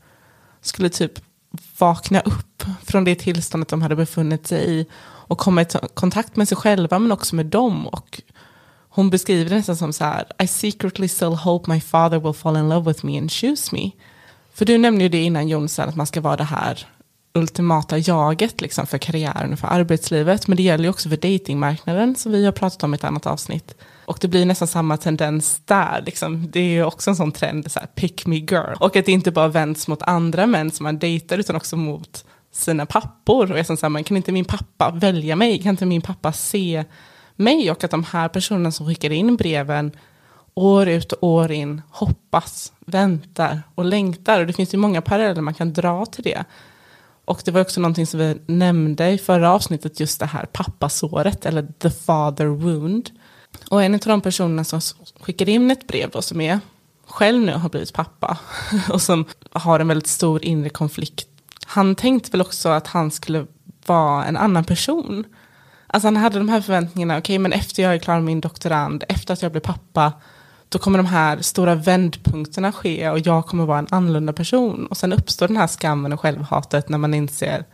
[0.61, 1.11] skulle typ
[1.77, 6.47] vakna upp från det tillståndet de hade befunnit sig i och komma i kontakt med
[6.47, 7.87] sig själva men också med dem.
[7.87, 8.21] Och
[8.89, 12.57] hon beskriver det nästan som så här, I secretly still hope my father will fall
[12.57, 13.91] in love with me and choose me.
[14.53, 16.87] För du nämnde ju det innan Jonsson, att man ska vara det här
[17.33, 20.47] ultimata jaget liksom, för karriären och för arbetslivet.
[20.47, 23.25] Men det gäller ju också för datingmarknaden som vi har pratat om i ett annat
[23.27, 23.75] avsnitt.
[24.05, 26.03] Och det blir nästan samma tendens där.
[26.05, 26.51] Liksom.
[26.51, 28.75] Det är ju också en sån trend, så här, pick me girl.
[28.79, 32.25] Och att det inte bara vänds mot andra män som man dejtar utan också mot
[32.51, 33.43] sina pappor.
[33.43, 35.61] Och jag är så här, kan inte min pappa välja mig?
[35.61, 36.85] Kan inte min pappa se
[37.35, 37.71] mig?
[37.71, 39.91] Och att de här personerna som skickar in breven
[40.53, 44.39] år ut och år in hoppas, väntar och längtar.
[44.39, 46.43] Och det finns ju många paralleller man kan dra till det.
[47.29, 51.45] Och det var också någonting som vi nämnde i förra avsnittet, just det här pappasåret,
[51.45, 53.09] eller the father wound.
[53.69, 54.81] Och en av de personerna som
[55.19, 56.59] skickade in ett brev då, som är
[57.07, 58.37] själv nu har blivit pappa
[58.89, 61.27] och som har en väldigt stor inre konflikt.
[61.65, 63.45] Han tänkte väl också att han skulle
[63.85, 65.25] vara en annan person.
[65.87, 68.41] Alltså han hade de här förväntningarna, okej okay, men efter jag är klar med min
[68.41, 70.13] doktorand, efter att jag blir pappa,
[70.69, 74.85] då kommer de här stora vändpunkterna ske och jag kommer vara en annorlunda person.
[74.85, 77.65] Och sen uppstår den här skammen och självhatet när man inser,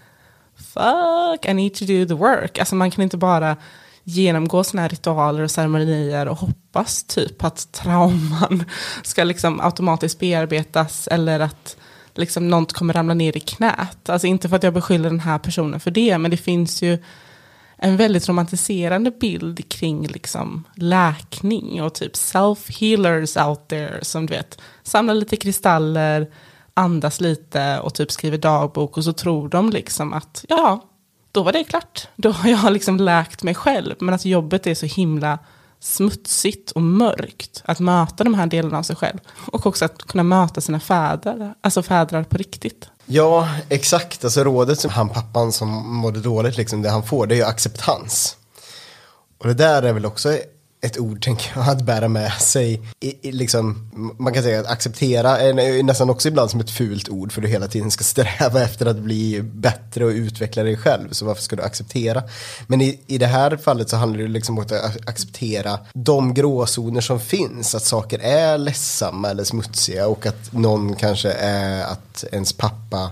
[0.56, 2.60] fuck, I need to do the work.
[2.60, 3.58] Alltså man kan inte bara
[4.04, 8.64] genomgå sådana här ritualer och ceremonier och hoppas typ att trauman
[9.04, 11.78] ska liksom automatiskt bearbetas eller att
[12.14, 14.10] liksom något kommer ramla ner i knät.
[14.10, 16.98] Alltså inte för att jag beskyller den här personen för det, men det finns ju
[17.86, 24.62] en väldigt romantiserande bild kring liksom läkning och typ self-healers out there som du vet
[24.84, 26.32] samlar lite kristaller,
[26.74, 30.90] andas lite och typ skriver dagbok och så tror de liksom att ja,
[31.32, 32.08] då var det klart.
[32.16, 33.96] Då har jag liksom läkt mig själv.
[34.00, 35.40] Men att jobbet är så himla
[35.86, 37.62] smutsigt och mörkt.
[37.66, 39.20] Att möta de här delarna av sig själv.
[39.52, 42.90] Och också att kunna möta sina fäder, alltså fädrar på riktigt.
[43.06, 44.24] Ja, exakt.
[44.24, 47.44] Alltså rådet som han pappan som mådde dåligt, liksom, det han får, det är ju
[47.44, 48.38] acceptans.
[49.38, 50.38] Och det där är väl också
[50.86, 52.82] ett ord, tänker jag, att bära med sig.
[53.00, 57.10] I, i, liksom, man kan säga att acceptera är nästan också ibland som ett fult
[57.10, 61.10] ord för du hela tiden ska sträva efter att bli bättre och utveckla dig själv.
[61.12, 62.24] Så varför ska du acceptera?
[62.68, 67.02] Men i, i det här fallet så handlar det liksom om att acceptera de gråzoner
[67.02, 67.76] som finns.
[67.76, 73.12] Att saker är ledsamma eller smutsiga och att någon kanske är att ens pappa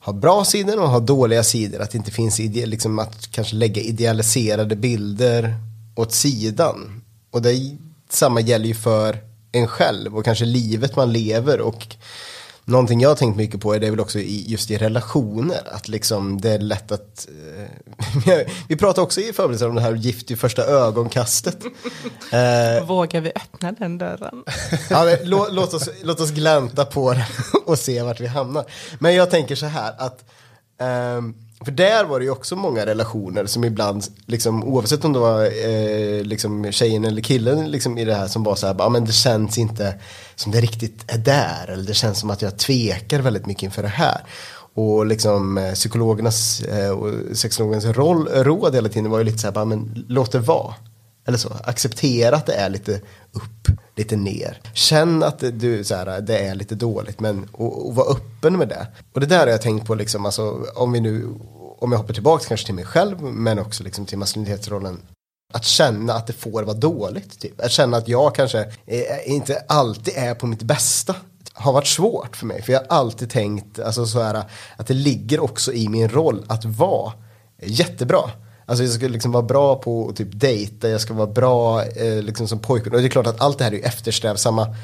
[0.00, 1.80] har bra sidor och har dåliga sidor.
[1.80, 5.56] Att det inte finns liksom att kanske lägga idealiserade bilder
[5.96, 7.02] åt sidan.
[7.30, 7.76] Och det
[8.08, 9.18] samma gäller ju för
[9.52, 11.96] en själv och kanske livet man lever och
[12.68, 15.60] Någonting jag har tänkt mycket på är det väl också i, just i relationer.
[15.72, 17.28] Att liksom det är lätt att...
[18.26, 21.64] Eh, vi pratade också i förberedelsen om det här gift i första ögonkastet.
[22.32, 24.44] eh, Vågar vi öppna den dörren?
[24.90, 27.22] ja, men, lå, låt, oss, låt oss glänta på den
[27.66, 28.64] och se vart vi hamnar.
[28.98, 30.24] Men jag tänker så här att...
[30.78, 35.18] Um, för där var det ju också många relationer som ibland, liksom, oavsett om det
[35.18, 38.88] var eh, liksom, tjejen eller killen liksom, i det här som var så här, ah,
[38.88, 39.94] men det känns inte
[40.34, 41.66] som det riktigt är där.
[41.68, 44.20] Eller det känns som att jag tvekar väldigt mycket inför det här.
[44.74, 49.46] Och liksom eh, psykologernas eh, och sexologernas roll, råd hela tiden var ju lite så
[49.46, 50.74] här, bara, ah, men låt det vara.
[51.26, 53.00] Eller så, acceptera att det är lite
[53.32, 54.60] upp, lite ner.
[54.74, 58.58] Känn att det, du, så här, det är lite dåligt, men och, och var öppen
[58.58, 58.86] med det.
[59.12, 61.28] Och det där har jag tänkt på, liksom, alltså, om vi nu,
[61.78, 65.02] om jag hoppar tillbaka kanske till mig själv, men också liksom, till maskulinitetsrollen.
[65.54, 67.60] Att känna att det får vara dåligt, typ.
[67.60, 71.14] Att känna att jag kanske eh, inte alltid är på mitt bästa
[71.58, 72.62] har varit svårt för mig.
[72.62, 74.44] För jag har alltid tänkt alltså, så här,
[74.76, 77.12] att det ligger också i min roll att vara
[77.62, 78.30] jättebra.
[78.66, 82.22] Alltså jag ska liksom vara bra på att typ dejta, jag ska vara bra eh,
[82.22, 82.90] liksom som pojke.
[82.90, 84.74] Och det är klart att allt det här är ju eftersträvsamma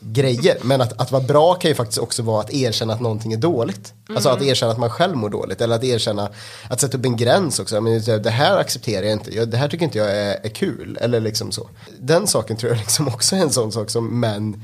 [0.00, 0.56] grejer.
[0.62, 3.36] Men att, att vara bra kan ju faktiskt också vara att erkänna att någonting är
[3.36, 3.92] dåligt.
[4.08, 4.16] Mm.
[4.16, 4.48] Alltså att mm.
[4.48, 5.60] erkänna att man själv mår dåligt.
[5.60, 6.28] Eller att erkänna,
[6.68, 7.80] att sätta upp en gräns också.
[7.80, 10.98] Men det här accepterar jag inte, det här tycker inte jag är, är kul.
[11.00, 11.68] Eller liksom så.
[11.98, 14.62] Den saken tror jag liksom också är en sån sak som män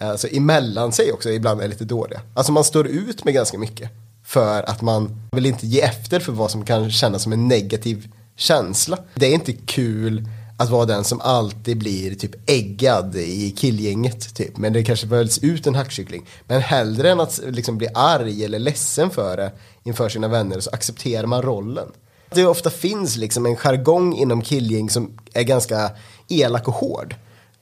[0.00, 2.20] alltså emellan sig också ibland är lite dåliga.
[2.34, 3.90] Alltså man står ut med ganska mycket.
[4.30, 8.08] För att man vill inte ge efter för vad som kan kännas som en negativ
[8.36, 8.98] känsla.
[9.14, 14.56] Det är inte kul att vara den som alltid blir typ äggad i killgänget typ.
[14.56, 16.26] Men det kanske väljs ut en hackkyckling.
[16.46, 19.52] Men hellre än att liksom bli arg eller ledsen för det
[19.84, 21.88] inför sina vänner så accepterar man rollen.
[22.30, 25.90] Det ofta finns liksom en jargong inom killgäng som är ganska
[26.28, 27.14] elak och hård.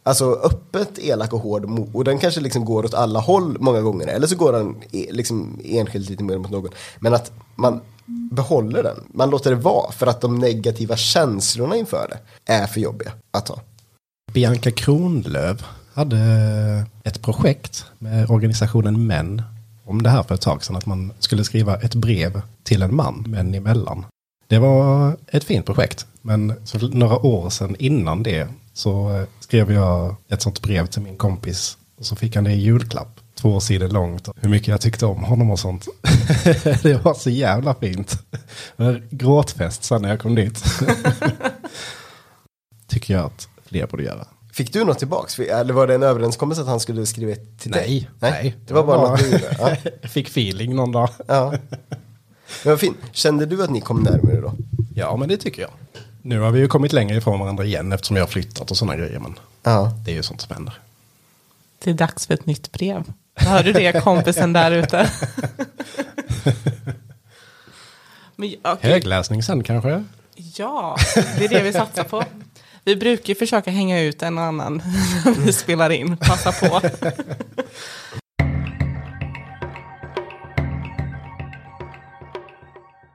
[0.09, 4.07] Alltså öppet elak och hård och den kanske liksom går åt alla håll många gånger.
[4.07, 6.71] Eller så går den e- liksom enskilt lite mer mot någon.
[6.99, 7.81] Men att man
[8.33, 8.97] behåller den.
[9.15, 13.47] Man låter det vara för att de negativa känslorna inför det är för jobbiga att
[13.47, 13.61] ta.
[14.33, 16.19] Bianca Kronlöf hade
[17.05, 19.43] ett projekt med organisationen Män
[19.85, 20.77] om det här för ett tag sedan.
[20.77, 24.05] Att man skulle skriva ett brev till en man, män emellan.
[24.47, 26.07] Det var ett fint projekt.
[26.23, 26.55] Men
[26.93, 31.79] några år sedan innan det så eh, skrev jag ett sånt brev till min kompis.
[31.99, 33.21] Och så fick han det i julklapp.
[33.35, 34.29] Två sidor långt.
[34.37, 35.89] Hur mycket jag tyckte om honom och sånt.
[36.83, 38.19] det var så jävla fint.
[39.11, 40.65] Gråtfest sen när jag kom dit.
[42.89, 44.27] Tycker jag att fler borde göra.
[44.53, 45.39] Fick du något tillbaks?
[45.39, 48.09] Eller var det en överenskommelse att han skulle skriva till dig?
[48.21, 48.57] Nej, nej.
[48.67, 49.57] Det var bara något du gjorde?
[49.59, 49.77] Ja.
[50.09, 51.09] fick feeling någon dag.
[51.27, 51.55] ja.
[52.63, 52.97] Det var fint.
[53.13, 54.55] Kände du att ni kom närmare då?
[54.95, 55.71] Ja, men det tycker jag.
[56.29, 58.97] Nu har vi ju kommit längre ifrån varandra igen eftersom jag har flyttat och sådana
[58.97, 59.19] grejer.
[59.19, 59.93] Men ja.
[60.05, 60.75] det är ju sånt som händer.
[61.85, 63.13] Det är dags för ett nytt brev.
[63.35, 65.11] Hör du det kompisen där ute?
[68.37, 68.91] Men, okay.
[68.91, 70.05] Högläsning sen kanske?
[70.35, 70.97] Ja,
[71.39, 72.25] det är det vi satsar på.
[72.85, 74.77] Vi brukar ju försöka hänga ut en och annan
[75.25, 76.17] när vi spelar in.
[76.17, 76.81] Passa på.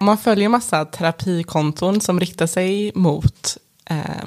[0.03, 3.57] Om man följer massa terapikonton som riktar sig mot
[3.89, 4.25] eh,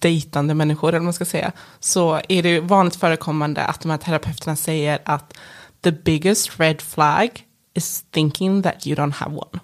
[0.00, 3.98] dejtande människor, eller vad man ska säga, så är det vanligt förekommande att de här
[3.98, 5.34] terapeuterna säger att
[5.80, 7.28] the biggest red flag
[7.74, 9.60] is thinking that you don't have one.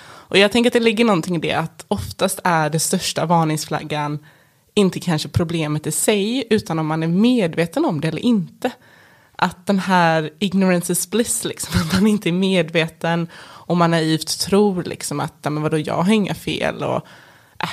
[0.00, 4.18] Och jag tänker att det ligger någonting i det, att oftast är det största varningsflaggan
[4.74, 8.70] inte kanske problemet i sig, utan om man är medveten om det eller inte.
[9.38, 14.40] Att den här ignorance is bliss, liksom, att man inte är medveten och man naivt
[14.40, 17.06] tror liksom att, men vadå, jag har inga fel och
[17.58, 17.70] äh,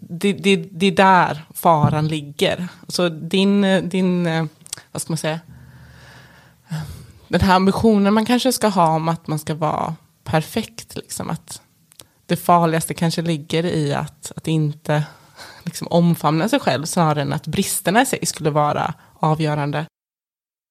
[0.00, 2.68] det, det, det är där faran ligger.
[2.88, 4.24] Så din, din,
[4.92, 5.40] vad ska man säga,
[7.28, 11.60] den här ambitionen man kanske ska ha om att man ska vara perfekt, liksom att
[12.26, 15.04] det farligaste kanske ligger i att, att inte
[15.64, 19.86] liksom omfamna sig själv snarare än att bristerna i sig skulle vara avgörande.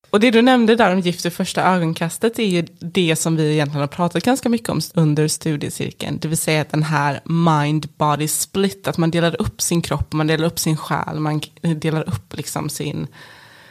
[0.10, 3.53] Och det du nämnde där om gift i första ögonkastet är ju det som vi
[3.53, 6.19] egentligen har pratat ganska mycket om under studiecirkeln.
[6.21, 10.27] Det vill säga att den här mind-body split, att man delar upp sin kropp, man
[10.27, 13.08] delar upp sin själ, man delar upp liksom sin,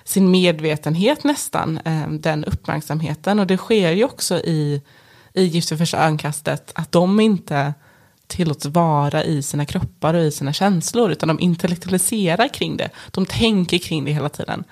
[0.04, 3.38] sin medvetenhet nästan, eh, den uppmärksamheten.
[3.38, 4.82] Och det sker ju också i,
[5.34, 7.74] i gift i första ögonkastet, att de inte
[8.26, 12.90] tillåts vara i sina kroppar och i sina känslor, utan de intellektualiserar kring det.
[13.10, 14.64] De tänker kring det hela tiden.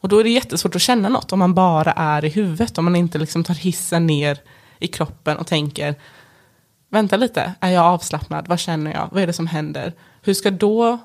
[0.00, 2.84] Och då är det jättesvårt att känna något om man bara är i huvudet, om
[2.84, 4.40] man inte liksom tar hissen ner
[4.78, 5.94] i kroppen och tänker,
[6.88, 9.92] vänta lite, är jag avslappnad, vad känner jag, vad är det som händer?
[10.22, 10.98] Hur ska då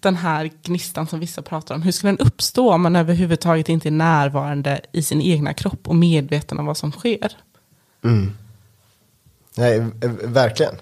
[0.00, 3.88] den här gnistan som vissa pratar om, hur ska den uppstå om man överhuvudtaget inte
[3.88, 7.36] är närvarande i sin egna kropp och medveten om vad som sker?
[8.04, 8.32] Mm.
[9.56, 9.86] Nej,
[10.22, 10.74] verkligen.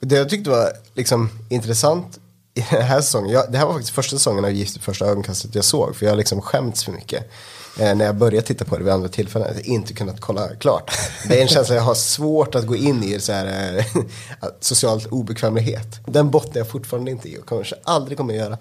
[0.00, 2.20] Det jag tyckte var liksom intressant
[2.54, 5.06] i den här säsongen, jag, det här var faktiskt första säsongen av Gift i första
[5.06, 7.30] ögonkastet jag såg, för jag har liksom skämts för mycket.
[7.78, 10.48] Eh, när jag började titta på det vid andra tillfällen, att jag inte kunnat kolla
[10.48, 10.90] klart.
[11.28, 13.84] Det är en känsla jag har svårt att gå in i, så här, eh,
[14.60, 16.00] socialt obekvämlighet.
[16.06, 18.58] Den bottnar jag fortfarande inte i och kanske aldrig kommer att göra.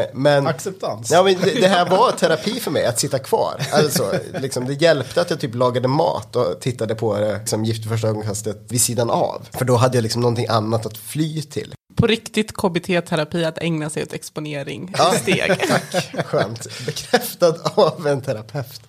[0.00, 1.10] Eh, men, Acceptans.
[1.10, 3.66] Ja, men det, det här var terapi för mig, att sitta kvar.
[3.72, 7.86] Alltså, liksom, det hjälpte att jag typ lagade mat och tittade på det, liksom, Gift
[7.86, 9.48] i första ögonkastet vid sidan av.
[9.52, 11.74] För då hade jag liksom någonting annat att fly till.
[11.96, 15.68] På riktigt KBT-terapi att ägna sig åt exponering i steg.
[15.68, 16.86] Tack, skönt.
[16.86, 18.82] Bekräftad av en terapeut.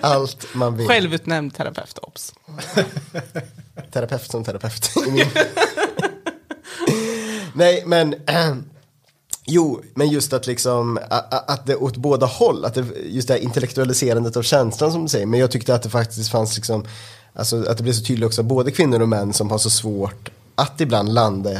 [0.00, 0.86] Allt man vill.
[0.86, 2.34] Självutnämnd terapeut, obs.
[3.92, 4.90] Terapeut som terapeut.
[7.54, 8.14] Nej, men
[9.50, 10.98] Jo, men just att liksom,
[11.30, 15.08] att det åt båda håll, att det, just det här intellektualiserandet av känslan som du
[15.08, 16.84] säger, men jag tyckte att det faktiskt fanns liksom,
[17.34, 20.28] alltså att det blev så tydligt också, både kvinnor och män som har så svårt
[20.54, 21.50] att ibland landa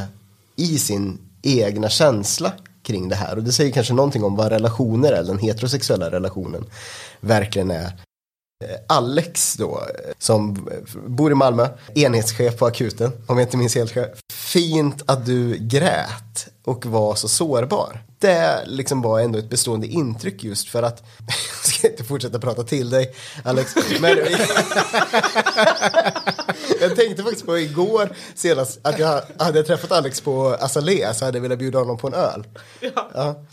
[0.59, 2.53] i sin egna känsla
[2.83, 3.37] kring det här.
[3.37, 6.65] Och det säger kanske någonting om vad relationer är, den heterosexuella relationen,
[7.21, 7.85] verkligen är.
[8.65, 10.69] Eh, Alex då, eh, som
[11.07, 14.09] bor i Malmö, enhetschef på akuten, om jag inte minns helt själv.
[14.33, 18.08] Fint att du grät och var så sårbar.
[18.19, 22.63] Det liksom var ändå ett bestående intryck just för att, jag ska inte fortsätta prata
[22.63, 23.15] till dig
[23.45, 24.19] Alex, men
[26.81, 31.39] jag tänkte faktiskt på igår senast att jag hade träffat Alex på Azalea så hade
[31.39, 32.45] jag velat bjuda honom på en öl.
[33.15, 33.45] Ja.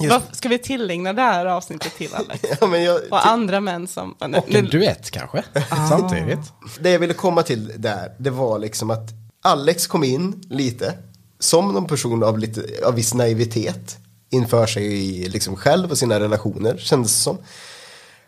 [0.00, 2.44] Just, Vad ska vi tillägna det här avsnittet till Alex?
[2.60, 4.14] ja, men jag, Och andra män som...
[4.28, 5.44] Nu, Och en duett kanske,
[5.88, 6.52] samtidigt.
[6.80, 9.08] Det jag ville komma till där, det var liksom att
[9.42, 10.94] Alex kom in lite
[11.38, 13.98] som någon person av, lite, av viss naivitet
[14.30, 14.88] inför sig
[15.28, 17.38] liksom själv och sina relationer, kändes det som.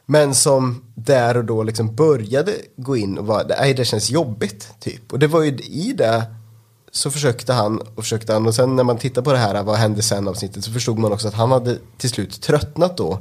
[0.07, 4.75] Men som där och då liksom började gå in och var nej det känns jobbigt,
[4.81, 5.13] typ.
[5.13, 6.25] Och det var ju i det
[6.93, 9.77] så försökte han och försökte han och sen när man tittar på det här, vad
[9.77, 13.19] hände sen avsnittet, så förstod man också att han hade till slut tröttnat då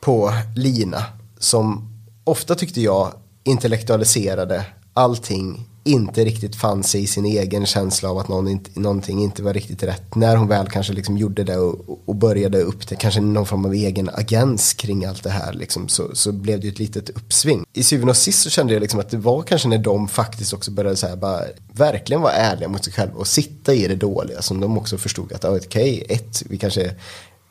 [0.00, 1.04] på Lina
[1.38, 1.88] som
[2.24, 3.12] ofta tyckte jag
[3.44, 9.22] intellektualiserade allting inte riktigt fann sig i sin egen känsla av att någon inte, någonting
[9.22, 10.14] inte var riktigt rätt.
[10.14, 13.64] När hon väl kanske liksom gjorde det och, och började upp det, kanske någon form
[13.64, 17.10] av egen agens kring allt det här, liksom, så, så blev det ju ett litet
[17.10, 17.64] uppsving.
[17.72, 20.52] I syvende och sist så kände jag liksom att det var kanske när de faktiskt
[20.52, 23.96] också började så här, bara, verkligen vara ärliga mot sig själva och sitta i det
[23.96, 26.94] dåliga som de också förstod att, okej, okej, ett, vi kanske,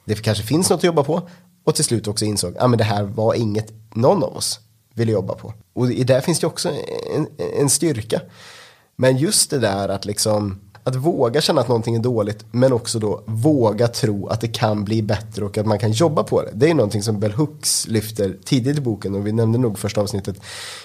[0.06, 1.30] det kanske finns något att jobba på
[1.64, 4.60] och till slut också insåg att ah, men det här var inget någon av oss
[4.98, 5.54] ville jobba på.
[5.74, 6.70] Och i det finns det också
[7.16, 7.28] en,
[7.60, 8.22] en styrka.
[8.96, 13.00] Men just det där att liksom att våga känna att någonting är dåligt men också
[13.00, 16.52] då våga tro att det kan bli bättre och att man kan jobba på det.
[16.54, 20.02] Det är någonting som Bell Hooks lyfter tidigt i boken och vi nämnde nog första
[20.02, 20.42] avsnittet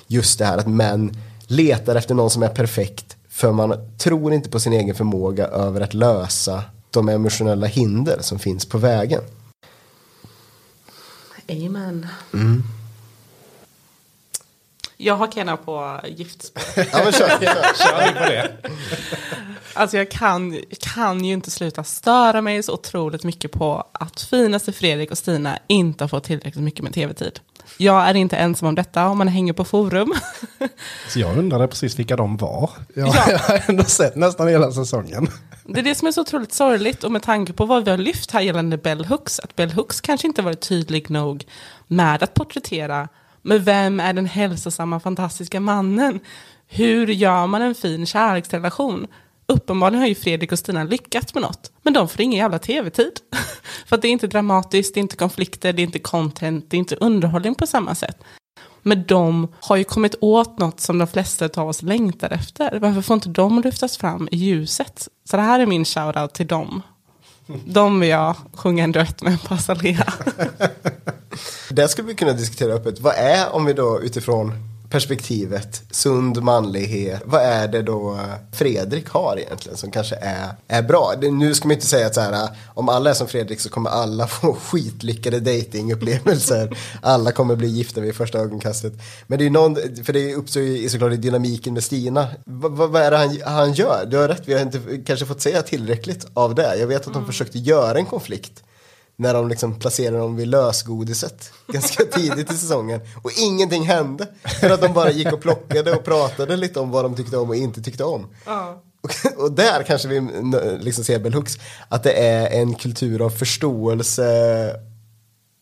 [0.07, 4.51] just det här att män letar efter någon som är perfekt för man tror inte
[4.51, 9.21] på sin egen förmåga över att lösa de emotionella hinder som finns på vägen.
[11.49, 12.07] Amen.
[15.05, 16.63] Jag har Kenna på giftspår.
[16.93, 17.75] Ja men kör, kör.
[17.77, 18.51] Kör på det.
[19.75, 24.73] Alltså jag kan, kan ju inte sluta störa mig så otroligt mycket på att finaste
[24.73, 27.41] Fredrik och Stina inte har fått tillräckligt mycket med tv-tid.
[27.79, 30.15] Jag är inte ensam om detta om man hänger på forum.
[31.09, 32.71] Så jag undrade precis vilka de var.
[32.95, 33.25] Jag, Ja.
[33.31, 35.29] jag har ändå sett nästan hela säsongen.
[35.65, 37.99] Det är det som är så otroligt sorgligt och med tanke på vad vi har
[37.99, 41.45] lyft här gällande Bell Hooks, att Bell Hooks kanske inte varit tydlig nog
[41.87, 43.09] med att porträttera,
[43.43, 46.21] men vem är den hälsosamma fantastiska mannen?
[46.67, 49.07] Hur gör man en fin kärleksrelation?
[49.47, 53.13] Uppenbarligen har ju Fredrik och Stina lyckats med något, men de får ingen jävla tv-tid.
[53.87, 56.77] För att det är inte dramatiskt, det är inte konflikter, det är inte content, det
[56.77, 58.25] är inte underhållning på samma sätt.
[58.83, 62.79] Men de har ju kommit åt något som de flesta av oss längtar efter.
[62.79, 65.09] Varför får inte de lyftas fram i ljuset?
[65.25, 66.83] Så det här är min shoutout till dem.
[67.65, 70.13] De vill jag sjunga en duett med på Azalea.
[71.71, 73.01] Där skulle vi kunna diskutera öppet.
[73.01, 78.19] Vad är, om vi då utifrån perspektivet sund manlighet, vad är det då
[78.53, 81.15] Fredrik har egentligen som kanske är, är bra?
[81.21, 83.91] Nu ska man inte säga att så här, om alla är som Fredrik så kommer
[83.91, 86.79] alla få skitlyckade datingupplevelser.
[87.03, 88.93] alla kommer bli gifta vid första ögonkastet.
[89.27, 92.29] Men det är någon, för det uppstår ju såklart i dynamiken med Stina.
[92.45, 94.07] Va, vad är det han, han gör?
[94.07, 96.77] Du har rätt, vi har inte kanske fått säga tillräckligt av det.
[96.77, 98.63] Jag vet att de försökte göra en konflikt
[99.23, 104.27] när de liksom placerade dem vid lösgodiset ganska tidigt i säsongen och ingenting hände
[104.61, 107.49] för att de bara gick och plockade och pratade lite om vad de tyckte om
[107.49, 108.27] och inte tyckte om.
[109.03, 110.21] Och, och där kanske vi
[110.81, 111.59] liksom ser Bell Hooks,
[111.89, 114.77] att det är en kultur av förståelse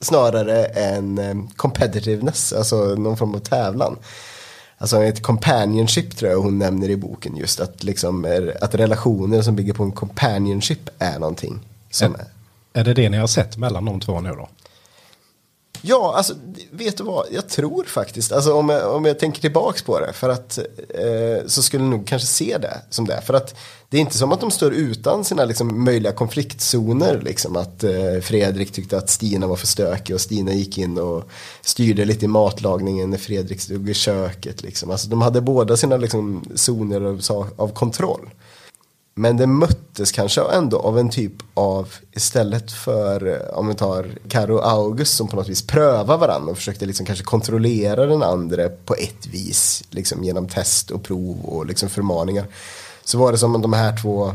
[0.01, 3.97] snarare än eh, competitiveness, alltså någon form av tävlan.
[4.79, 9.57] Alltså ett companionship tror jag hon nämner i boken just att, liksom, att relationer som
[9.57, 11.61] bygger på en companionship är någonting.
[11.91, 12.40] Som är.
[12.73, 14.49] Är det det ni har sett mellan de två nu då?
[15.83, 16.35] Ja, alltså
[16.71, 20.13] vet du vad, jag tror faktiskt, alltså om jag, om jag tänker tillbaks på det,
[20.13, 20.59] för att
[20.89, 23.21] eh, så skulle jag nog kanske se det som det.
[23.21, 23.55] För att
[23.89, 28.21] det är inte som att de står utan sina liksom, möjliga konfliktzoner, liksom att eh,
[28.23, 31.29] Fredrik tyckte att Stina var för stökig och Stina gick in och
[31.63, 34.63] styrde lite i matlagningen när Fredrik stod i köket.
[34.63, 34.91] Liksom.
[34.91, 38.31] Alltså, de hade båda sina liksom, zoner av, av kontroll.
[39.15, 44.07] Men det möttes kanske ändå av en typ av, istället för, eh, om vi tar
[44.29, 48.23] Karo och August som på något vis prövar varandra och försökte liksom kanske kontrollera den
[48.23, 52.47] andra på ett vis, liksom genom test och prov och liksom förmaningar.
[53.05, 54.35] Så var det som om de här två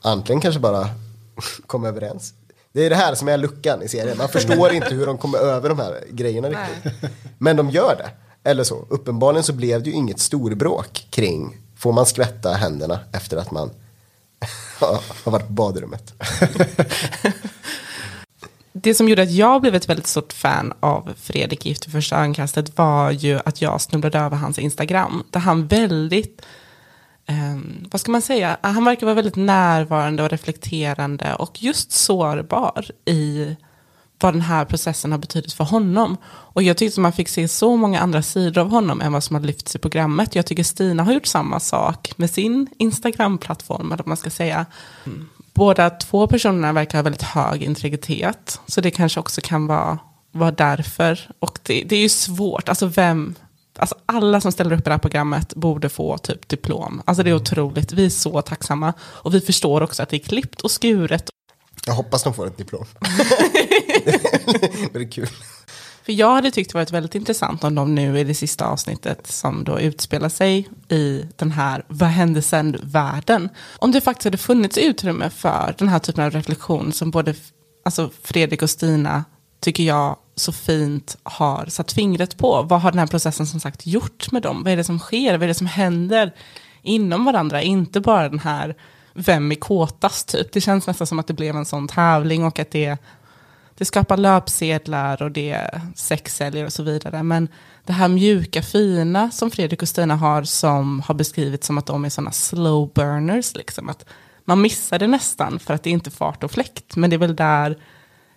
[0.00, 0.88] antingen kanske bara
[1.66, 2.34] kom överens.
[2.72, 4.18] Det är det här som är luckan i serien.
[4.18, 7.10] Man förstår inte hur de kommer över de här grejerna riktigt.
[7.38, 8.10] Men de gör det.
[8.50, 8.86] Eller så.
[8.88, 13.70] Uppenbarligen så blev det ju inget storbråk kring får man skvätta händerna efter att man
[15.24, 16.14] har varit på badrummet.
[18.74, 22.16] Det som gjorde att jag blev ett väldigt stort fan av Fredrik Gift i första
[22.16, 25.24] ögonkastet var ju att jag snubblade över hans Instagram.
[25.30, 26.42] Där han väldigt,
[27.26, 27.58] eh,
[27.90, 33.56] vad ska man säga, han verkar vara väldigt närvarande och reflekterande och just sårbar i
[34.22, 36.16] vad den här processen har betydit för honom.
[36.24, 39.36] Och jag tyckte man fick se så många andra sidor av honom än vad som
[39.36, 40.34] har lyfts i programmet.
[40.34, 44.66] Jag tycker Stina har gjort samma sak med sin Instagram-plattform, eller man ska säga.
[45.54, 49.98] Båda två personerna verkar ha väldigt hög integritet, så det kanske också kan vara,
[50.32, 51.28] vara därför.
[51.38, 53.34] Och det, det är ju svårt, alltså vem,
[53.78, 57.02] alltså alla som ställer upp i det här programmet borde få typ diplom.
[57.04, 58.92] Alltså det är otroligt, vi är så tacksamma.
[59.00, 61.30] Och vi förstår också att det är klippt och skuret
[61.86, 62.84] Jag hoppas de får ett diplom.
[64.92, 65.28] det är kul.
[66.04, 69.26] För jag hade tyckt det varit väldigt intressant om de nu i det sista avsnittet
[69.26, 73.48] som då utspelar sig i den här vad hände sen-världen.
[73.78, 77.34] Om det faktiskt hade funnits utrymme för den här typen av reflektion som både
[77.84, 79.24] alltså Fredrik och Stina
[79.60, 82.62] tycker jag så fint har satt fingret på.
[82.62, 84.62] Vad har den här processen som sagt gjort med dem?
[84.64, 85.32] Vad är det som sker?
[85.32, 86.32] Vad är det som händer
[86.82, 87.62] inom varandra?
[87.62, 88.76] Inte bara den här
[89.14, 90.52] vem är kåtast typ.
[90.52, 92.98] Det känns nästan som att det blev en sån tävling och att det
[93.74, 97.22] det skapar löpsedlar och det sexsäljer och så vidare.
[97.22, 97.48] Men
[97.84, 102.04] det här mjuka fina som Fredrik och Stina har som har beskrivits som att de
[102.04, 103.54] är sådana slow burners.
[103.54, 103.88] Liksom.
[103.88, 104.04] Att
[104.44, 106.96] man missar det nästan för att det är inte fart och fläkt.
[106.96, 107.78] Men det är väl där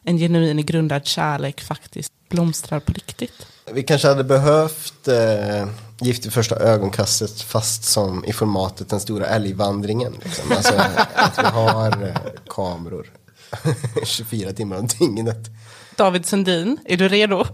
[0.04, 3.48] en genuin grundad kärlek faktiskt blomstrar på riktigt.
[3.72, 5.68] Vi kanske hade behövt eh,
[6.00, 10.16] Gift i första ögonkastet fast som i formatet den stora älgvandringen.
[10.24, 10.52] Liksom.
[10.52, 10.74] Alltså
[11.16, 12.16] att vi har eh,
[12.48, 13.12] kameror
[14.04, 15.50] 24 timmar om dygnet.
[15.96, 17.46] David Sundin, är du redo?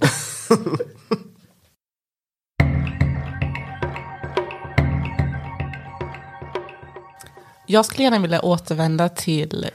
[7.68, 9.70] Jag skulle gärna vilja återvända till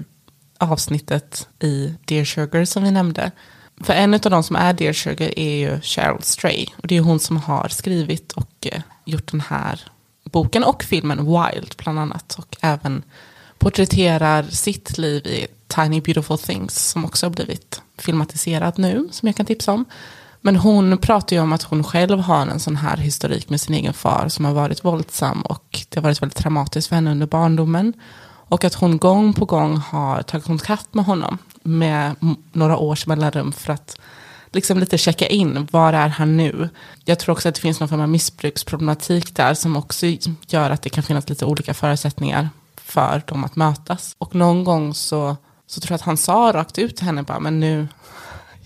[0.59, 3.31] avsnittet i Dear Sugar som vi nämnde.
[3.81, 6.67] För en av de som är Dear Sugar är ju Cheryl Stray.
[6.77, 9.81] Och det är hon som har skrivit och eh, gjort den här
[10.25, 12.35] boken och filmen Wild bland annat.
[12.39, 13.03] Och även
[13.59, 19.37] porträtterar sitt liv i Tiny Beautiful Things som också har blivit filmatiserad nu, som jag
[19.37, 19.85] kan tipsa om.
[20.41, 23.75] Men hon pratar ju om att hon själv har en sån här historik med sin
[23.75, 27.27] egen far som har varit våldsam och det har varit väldigt traumatiskt för henne under
[27.27, 27.93] barndomen.
[28.49, 32.15] Och att hon gång på gång har tagit kontakt med honom med
[32.53, 33.99] några års mellanrum för att
[34.53, 36.69] liksom lite checka in, var är han nu?
[37.05, 40.07] Jag tror också att det finns någon form av missbruksproblematik där som också
[40.49, 44.15] gör att det kan finnas lite olika förutsättningar för dem att mötas.
[44.19, 45.37] Och någon gång så,
[45.67, 47.89] så tror jag att han sa rakt ut till henne bara, men nu,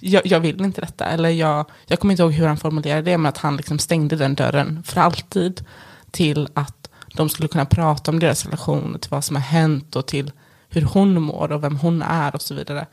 [0.01, 1.05] jag, jag vill inte detta.
[1.05, 4.17] Eller jag, jag kommer inte ihåg hur han formulerade det, men att han liksom stängde
[4.17, 5.65] den dörren för alltid
[6.11, 6.80] till att
[7.15, 10.33] de skulle kunna prata om deras relation, till vad som har hänt och till
[10.69, 12.87] hur hon mår och vem hon är och så vidare.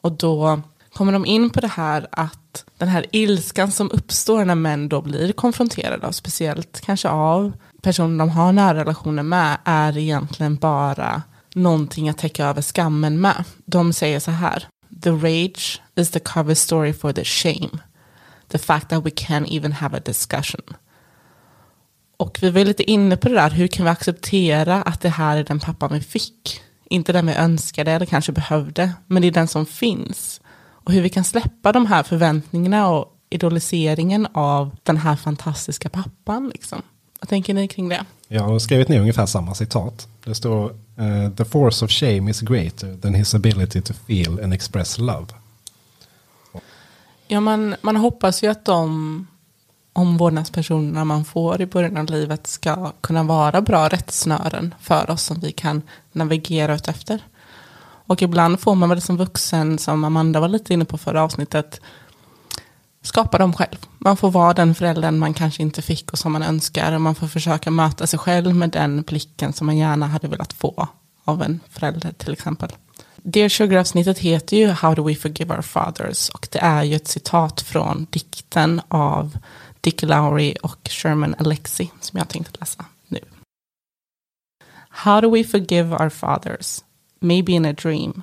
[0.00, 0.60] Och då
[0.92, 5.02] kommer de in på det här att den här ilskan som uppstår när män då
[5.02, 7.52] blir konfronterade, och speciellt kanske av
[7.82, 11.22] personer de har nära relationer med, är egentligen bara
[11.54, 13.44] någonting att täcka över skammen med.
[13.64, 14.68] De säger så här,
[15.02, 17.78] the rage is the cover story for the shame.
[18.48, 20.62] The fact that we can't even have a discussion.
[22.22, 25.36] Och vi var lite inne på det där, hur kan vi acceptera att det här
[25.36, 26.60] är den pappan vi fick?
[26.84, 30.40] Inte den vi önskade eller kanske behövde, men det är den som finns.
[30.54, 36.48] Och hur vi kan släppa de här förväntningarna och idoliseringen av den här fantastiska pappan.
[36.48, 36.82] Liksom.
[37.20, 38.04] Vad tänker ni kring det?
[38.28, 40.08] Jag har skrivit ner ungefär samma citat.
[40.24, 44.54] Det står eh, The force of shame is greater than his ability to feel and
[44.54, 45.26] express love.
[47.26, 49.26] Ja, man, man hoppas ju att de
[49.92, 55.40] omvårdnadspersonerna man får i början av livet ska kunna vara bra rättsnören för oss som
[55.40, 55.82] vi kan
[56.12, 57.20] navigera ut efter.
[58.06, 61.80] Och ibland får man väl som vuxen, som Amanda var lite inne på förra avsnittet,
[63.02, 63.76] skapa dem själv.
[63.98, 66.92] Man får vara den föräldern man kanske inte fick och som man önskar.
[66.92, 70.52] Och man får försöka möta sig själv med den blicken som man gärna hade velat
[70.52, 70.88] få
[71.24, 72.72] av en förälder till exempel.
[73.16, 76.28] Dear Sugar-avsnittet heter ju How do we forgive our fathers?
[76.28, 79.38] Och det är ju ett citat från dikten av
[79.82, 83.20] Dick Lowry och Sherman Alexie som jag tänkte läsa nu.
[84.88, 86.84] How do we forgive our fathers?
[87.20, 88.22] Maybe in a dream.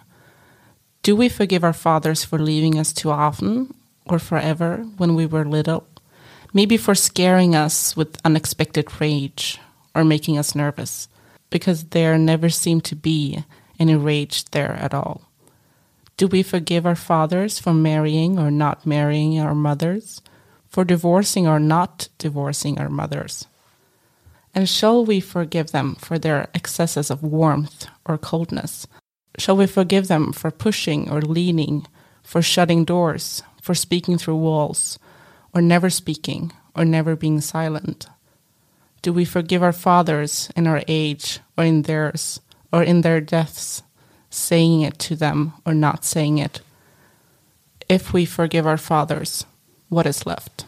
[1.01, 3.73] Do we forgive our fathers for leaving us too often
[4.05, 5.83] or forever when we were little?
[6.51, 9.59] Maybe for scaring us with unexpected rage
[9.93, 11.07] or making us nervous,
[11.49, 13.43] because there never seemed to be
[13.79, 15.21] any rage there at all.
[16.17, 20.21] Do we forgive our fathers for marrying or not marrying our mothers,
[20.69, 23.47] for divorcing or not divorcing our mothers?
[24.53, 28.87] And shall we forgive them for their excesses of warmth or coldness?
[29.37, 31.85] Shall we forgive them for pushing or leaning,
[32.23, 34.99] for shutting doors, for speaking through walls,
[35.53, 38.07] or never speaking, or never being silent?
[39.01, 42.41] Do we forgive our fathers in our age, or in theirs,
[42.71, 43.83] or in their deaths,
[44.29, 46.61] saying it to them or not saying it?
[47.87, 49.45] If we forgive our fathers,
[49.89, 50.65] what is left?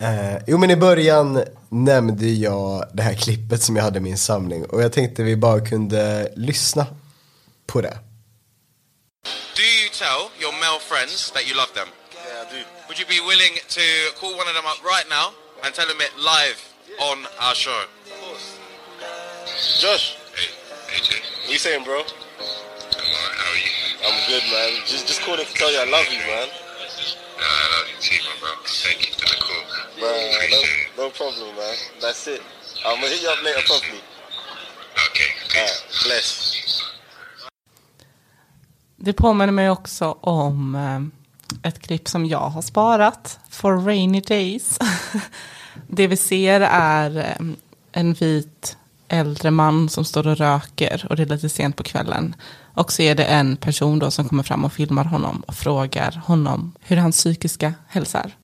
[0.00, 4.18] Eh, jo men i början nämnde jag det här klippet som jag hade i min
[4.18, 6.86] samling och jag tänkte vi bara kunde lyssna
[7.66, 7.98] på det.
[9.56, 11.88] Do you tell your male friends that you love them?
[12.14, 12.60] Yeah, I do.
[12.88, 13.84] Would you be willing to
[14.20, 15.26] call one of them up right now
[15.62, 16.58] and tell them it live
[17.10, 17.80] on our show?
[17.80, 18.46] Of course.
[19.82, 20.04] Josh,
[20.92, 21.20] Hey, AJ.
[21.44, 21.94] what you saying, bro?
[21.96, 23.72] I'm alright, how are you?
[24.04, 24.84] I'm good, man.
[24.84, 26.48] Just just calling to tell you I love you, man.
[27.40, 28.50] Nah, I love you too, my bro.
[28.66, 29.64] Thank you for the call.
[29.98, 30.12] Bro,
[30.52, 31.76] no, no problem, man.
[32.02, 32.42] That's it.
[32.84, 34.02] I'm gonna hit you up later properly.
[35.08, 35.56] Okay, peace.
[35.56, 36.82] Alright, bless.
[38.96, 44.78] Det påminner mig också om eh, ett klipp som jag har sparat, For Rainy Days.
[45.88, 47.46] det vi ser är eh,
[47.92, 48.76] en vit
[49.12, 52.34] äldre man som står och röker och det är lite sent på kvällen.
[52.74, 56.22] Och så är det en person då som kommer fram och filmar honom och frågar
[56.24, 58.41] honom hur hans psykiska hälsa är.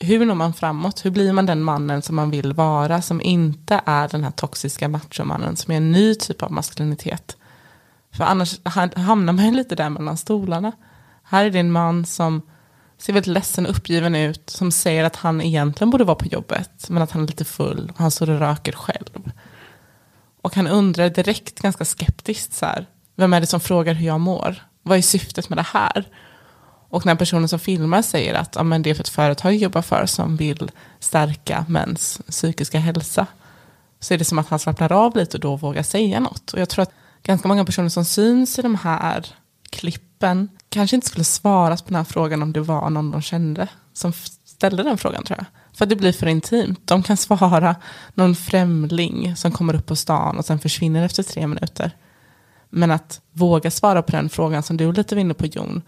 [0.00, 1.04] Hur når man framåt?
[1.04, 3.02] Hur blir man den mannen som man vill vara?
[3.02, 7.36] Som inte är den här toxiska machomannen som är en ny typ av maskulinitet.
[8.12, 8.60] För annars
[8.96, 10.72] hamnar man ju lite där mellan stolarna.
[11.22, 12.42] Här är det en man som
[12.98, 14.50] ser väldigt ledsen och uppgiven ut.
[14.50, 16.90] Som säger att han egentligen borde vara på jobbet.
[16.90, 19.30] Men att han är lite full och han står och röker själv.
[20.42, 22.86] Och han undrar direkt ganska skeptiskt så här.
[23.16, 24.62] Vem är det som frågar hur jag mår?
[24.82, 26.06] Vad är syftet med det här?
[26.88, 29.58] Och när personen som filmar säger att ja, men det är för ett företag jag
[29.60, 30.70] jobbar för som vill
[31.00, 33.26] stärka mäns psykiska hälsa.
[34.00, 36.52] Så är det som att han slappnar av lite och då vågar säga något.
[36.52, 39.26] Och jag tror att ganska många personer som syns i de här
[39.70, 43.68] klippen kanske inte skulle svara på den här frågan om det var någon de kände
[43.92, 44.12] som
[44.44, 45.46] ställde den frågan tror jag.
[45.78, 46.80] För det blir för intimt.
[46.84, 47.76] De kan svara
[48.14, 51.90] någon främling som kommer upp på stan och sen försvinner efter tre minuter.
[52.70, 55.82] Men att våga svara på den frågan som du lite var inne på Jon,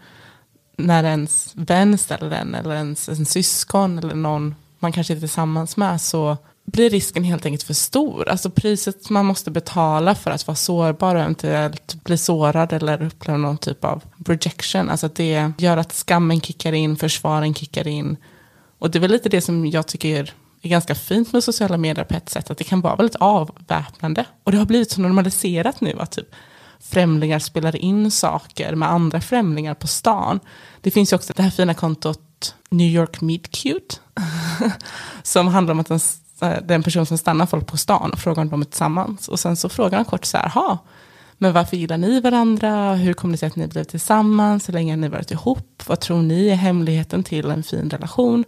[0.77, 5.77] när ens vän ställer den eller ens en syskon eller någon man kanske är tillsammans
[5.77, 8.29] med så blir risken helt enkelt för stor.
[8.29, 13.37] Alltså priset man måste betala för att vara sårbar och eventuellt bli sårad eller uppleva
[13.37, 14.89] någon typ av rejection.
[14.89, 18.17] Alltså att det gör att skammen kickar in, försvaren kickar in.
[18.79, 22.05] Och det är väl lite det som jag tycker är ganska fint med sociala medier
[22.05, 22.51] på ett sätt.
[22.51, 24.25] Att det kan vara väldigt avväpnande.
[24.43, 26.35] Och det har blivit så normaliserat nu att typ
[26.83, 30.39] främlingar spelar in saker med andra främlingar på stan.
[30.81, 33.95] Det finns ju också det här fina kontot New York Meet Cute.
[35.23, 35.99] som handlar om att den,
[36.41, 39.27] eh, den person som stannar folk på stan och frågar om de är tillsammans.
[39.27, 40.77] Och sen så frågar han kort så här, ha,
[41.37, 42.95] men varför gillar ni varandra?
[42.95, 44.69] Hur kommer det sig att ni blev tillsammans?
[44.69, 45.83] Hur länge har ni varit ihop?
[45.87, 48.45] Vad tror ni är hemligheten till en fin relation?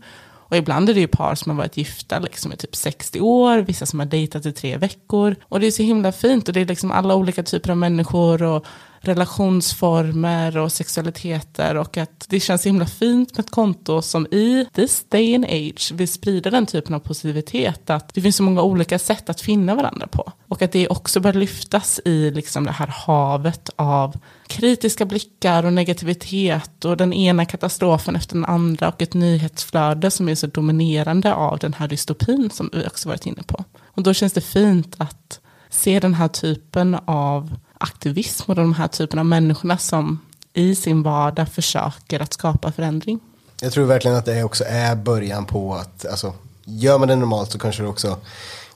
[0.54, 3.58] Och ibland är det ju par som har varit gifta liksom i typ 60 år,
[3.58, 5.36] vissa som har dejtat i tre veckor.
[5.44, 8.44] Och det är så himla fint och det är liksom alla olika typer av människor
[8.44, 8.66] och
[9.04, 14.68] relationsformer och sexualiteter och att det känns så himla fint med ett konto som i
[14.74, 18.62] this day and age vill sprida den typen av positivitet att det finns så många
[18.62, 22.72] olika sätt att finna varandra på och att det också bör lyftas i liksom det
[22.72, 29.02] här havet av kritiska blickar och negativitet och den ena katastrofen efter den andra och
[29.02, 33.44] ett nyhetsflöde som är så dominerande av den här dystopin som vi också varit inne
[33.44, 33.64] på.
[33.86, 35.40] Och då känns det fint att
[35.70, 40.20] se den här typen av aktivism och de här typen av människorna som
[40.54, 43.20] i sin vardag försöker att skapa förändring.
[43.62, 46.34] Jag tror verkligen att det också är början på att, alltså,
[46.66, 48.18] gör man det normalt så kanske det också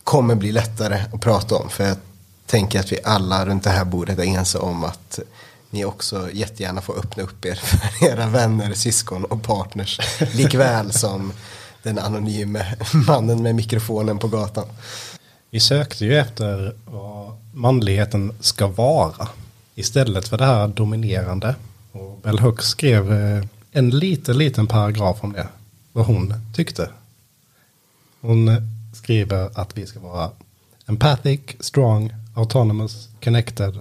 [0.03, 1.69] kommer bli lättare att prata om.
[1.69, 1.97] För jag
[2.45, 5.19] tänker att vi alla runt det här bordet är ense om att
[5.69, 9.99] ni också jättegärna får öppna upp er för era vänner, syskon och partners.
[10.33, 11.33] Likväl som
[11.83, 12.65] den anonyme
[13.07, 14.65] mannen med mikrofonen på gatan.
[15.49, 19.27] Vi sökte ju efter vad manligheten ska vara
[19.75, 21.55] istället för det här dominerande.
[21.91, 25.47] Och Bell Hooks skrev eh, en liten, liten paragraf om det.
[25.91, 26.89] Vad hon tyckte.
[28.21, 28.49] Hon
[28.93, 30.31] skriver att vi ska vara
[30.85, 33.79] empathic, strong, autonomous, connected,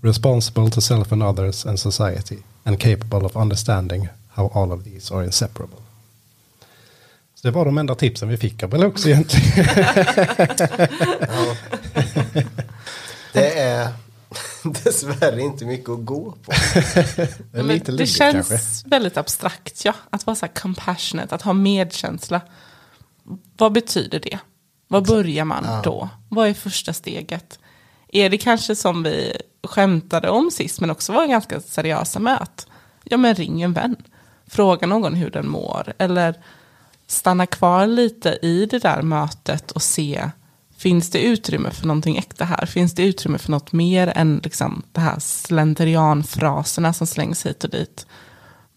[0.00, 5.14] responsible to self and others and society and capable of understanding how all of these
[5.14, 5.87] are inseparable.
[7.40, 9.66] Så det var de enda tipsen vi fick av Hooks egentligen.
[13.32, 13.88] Det är
[14.64, 16.52] dessvärre inte mycket att gå på.
[17.52, 18.88] Det lite det känns kanske.
[18.88, 19.94] väldigt abstrakt, ja.
[20.10, 22.40] Att vara så här compassionate, att ha medkänsla.
[23.56, 24.38] Vad betyder det?
[24.88, 26.08] Vad börjar man då?
[26.28, 27.58] Vad är första steget?
[28.08, 32.66] Är det kanske som vi skämtade om sist, men också var ganska seriösa med att
[33.04, 33.96] ja, men ring en vän.
[34.46, 35.92] Fråga någon hur den mår.
[35.98, 36.34] Eller
[37.08, 40.30] stanna kvar lite i det där mötet och se
[40.78, 42.66] Finns det utrymme för någonting äkta här?
[42.66, 47.70] Finns det utrymme för något mer än liksom det här slentrianfraserna som slängs hit och
[47.70, 48.06] dit?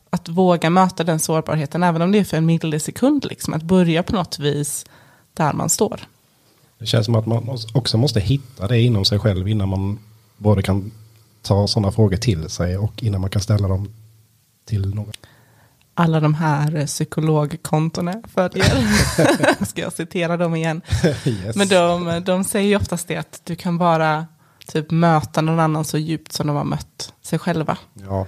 [0.10, 4.04] Att våga möta den sårbarheten, även om det är för en millisekund, liksom, att börja
[4.04, 4.86] på något vis
[5.34, 6.00] där man står.
[6.80, 10.00] Det känns som att man också måste hitta det inom sig själv innan man
[10.38, 10.92] både kan
[11.42, 13.94] ta sådana frågor till sig och innan man kan ställa dem
[14.66, 15.12] till någon.
[15.94, 19.66] Alla de här eh, psykologkontona följer.
[19.66, 20.82] Ska jag citera dem igen?
[21.26, 21.56] Yes.
[21.56, 24.26] Men de, de säger ju oftast det att du kan bara
[24.68, 27.78] typ möta någon annan så djupt som de har mött sig själva.
[27.94, 28.28] Ja,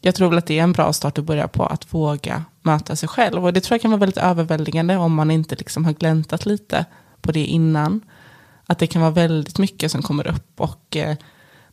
[0.00, 2.96] Jag tror väl att det är en bra start att börja på att våga möta
[2.96, 3.44] sig själv.
[3.44, 6.84] Och det tror jag kan vara väldigt överväldigande om man inte liksom har gläntat lite
[7.20, 8.00] på det innan.
[8.66, 11.16] Att det kan vara väldigt mycket som kommer upp och eh,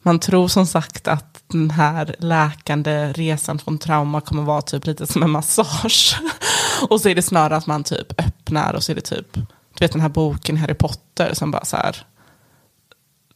[0.02, 5.08] man tror som sagt att den här läkande resan från trauma kommer vara typ lite
[5.08, 6.20] som en massage.
[6.90, 9.80] och så är det snarare att man typ öppnar och så är det typ, du
[9.80, 12.06] vet den här boken Harry Potter som bara så här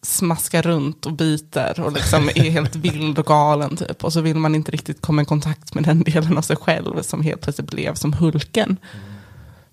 [0.01, 4.03] smaskar runt och biter och liksom är helt vild och galen typ.
[4.03, 7.01] Och så vill man inte riktigt komma i kontakt med den delen av sig själv
[7.01, 8.77] som helt plötsligt blev som Hulken.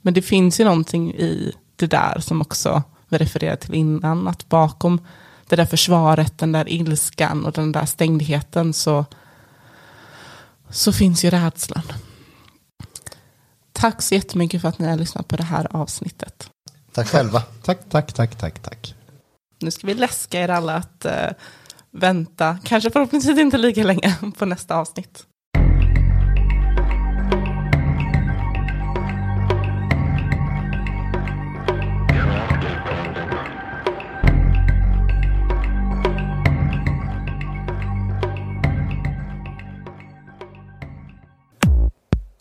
[0.00, 4.48] Men det finns ju någonting i det där som också vi refererade till innan, att
[4.48, 5.00] bakom
[5.52, 9.04] det där försvaret, den där ilskan och den där stängdheten så,
[10.70, 11.82] så finns ju rädslan.
[13.72, 16.50] Tack så jättemycket för att ni har lyssnat på det här avsnittet.
[16.92, 17.40] Tack själva.
[17.40, 18.94] tack, tack, tack, tack, tack.
[19.60, 21.30] Nu ska vi läska er alla att eh,
[21.90, 25.26] vänta, kanske förhoppningsvis inte lika länge på nästa avsnitt.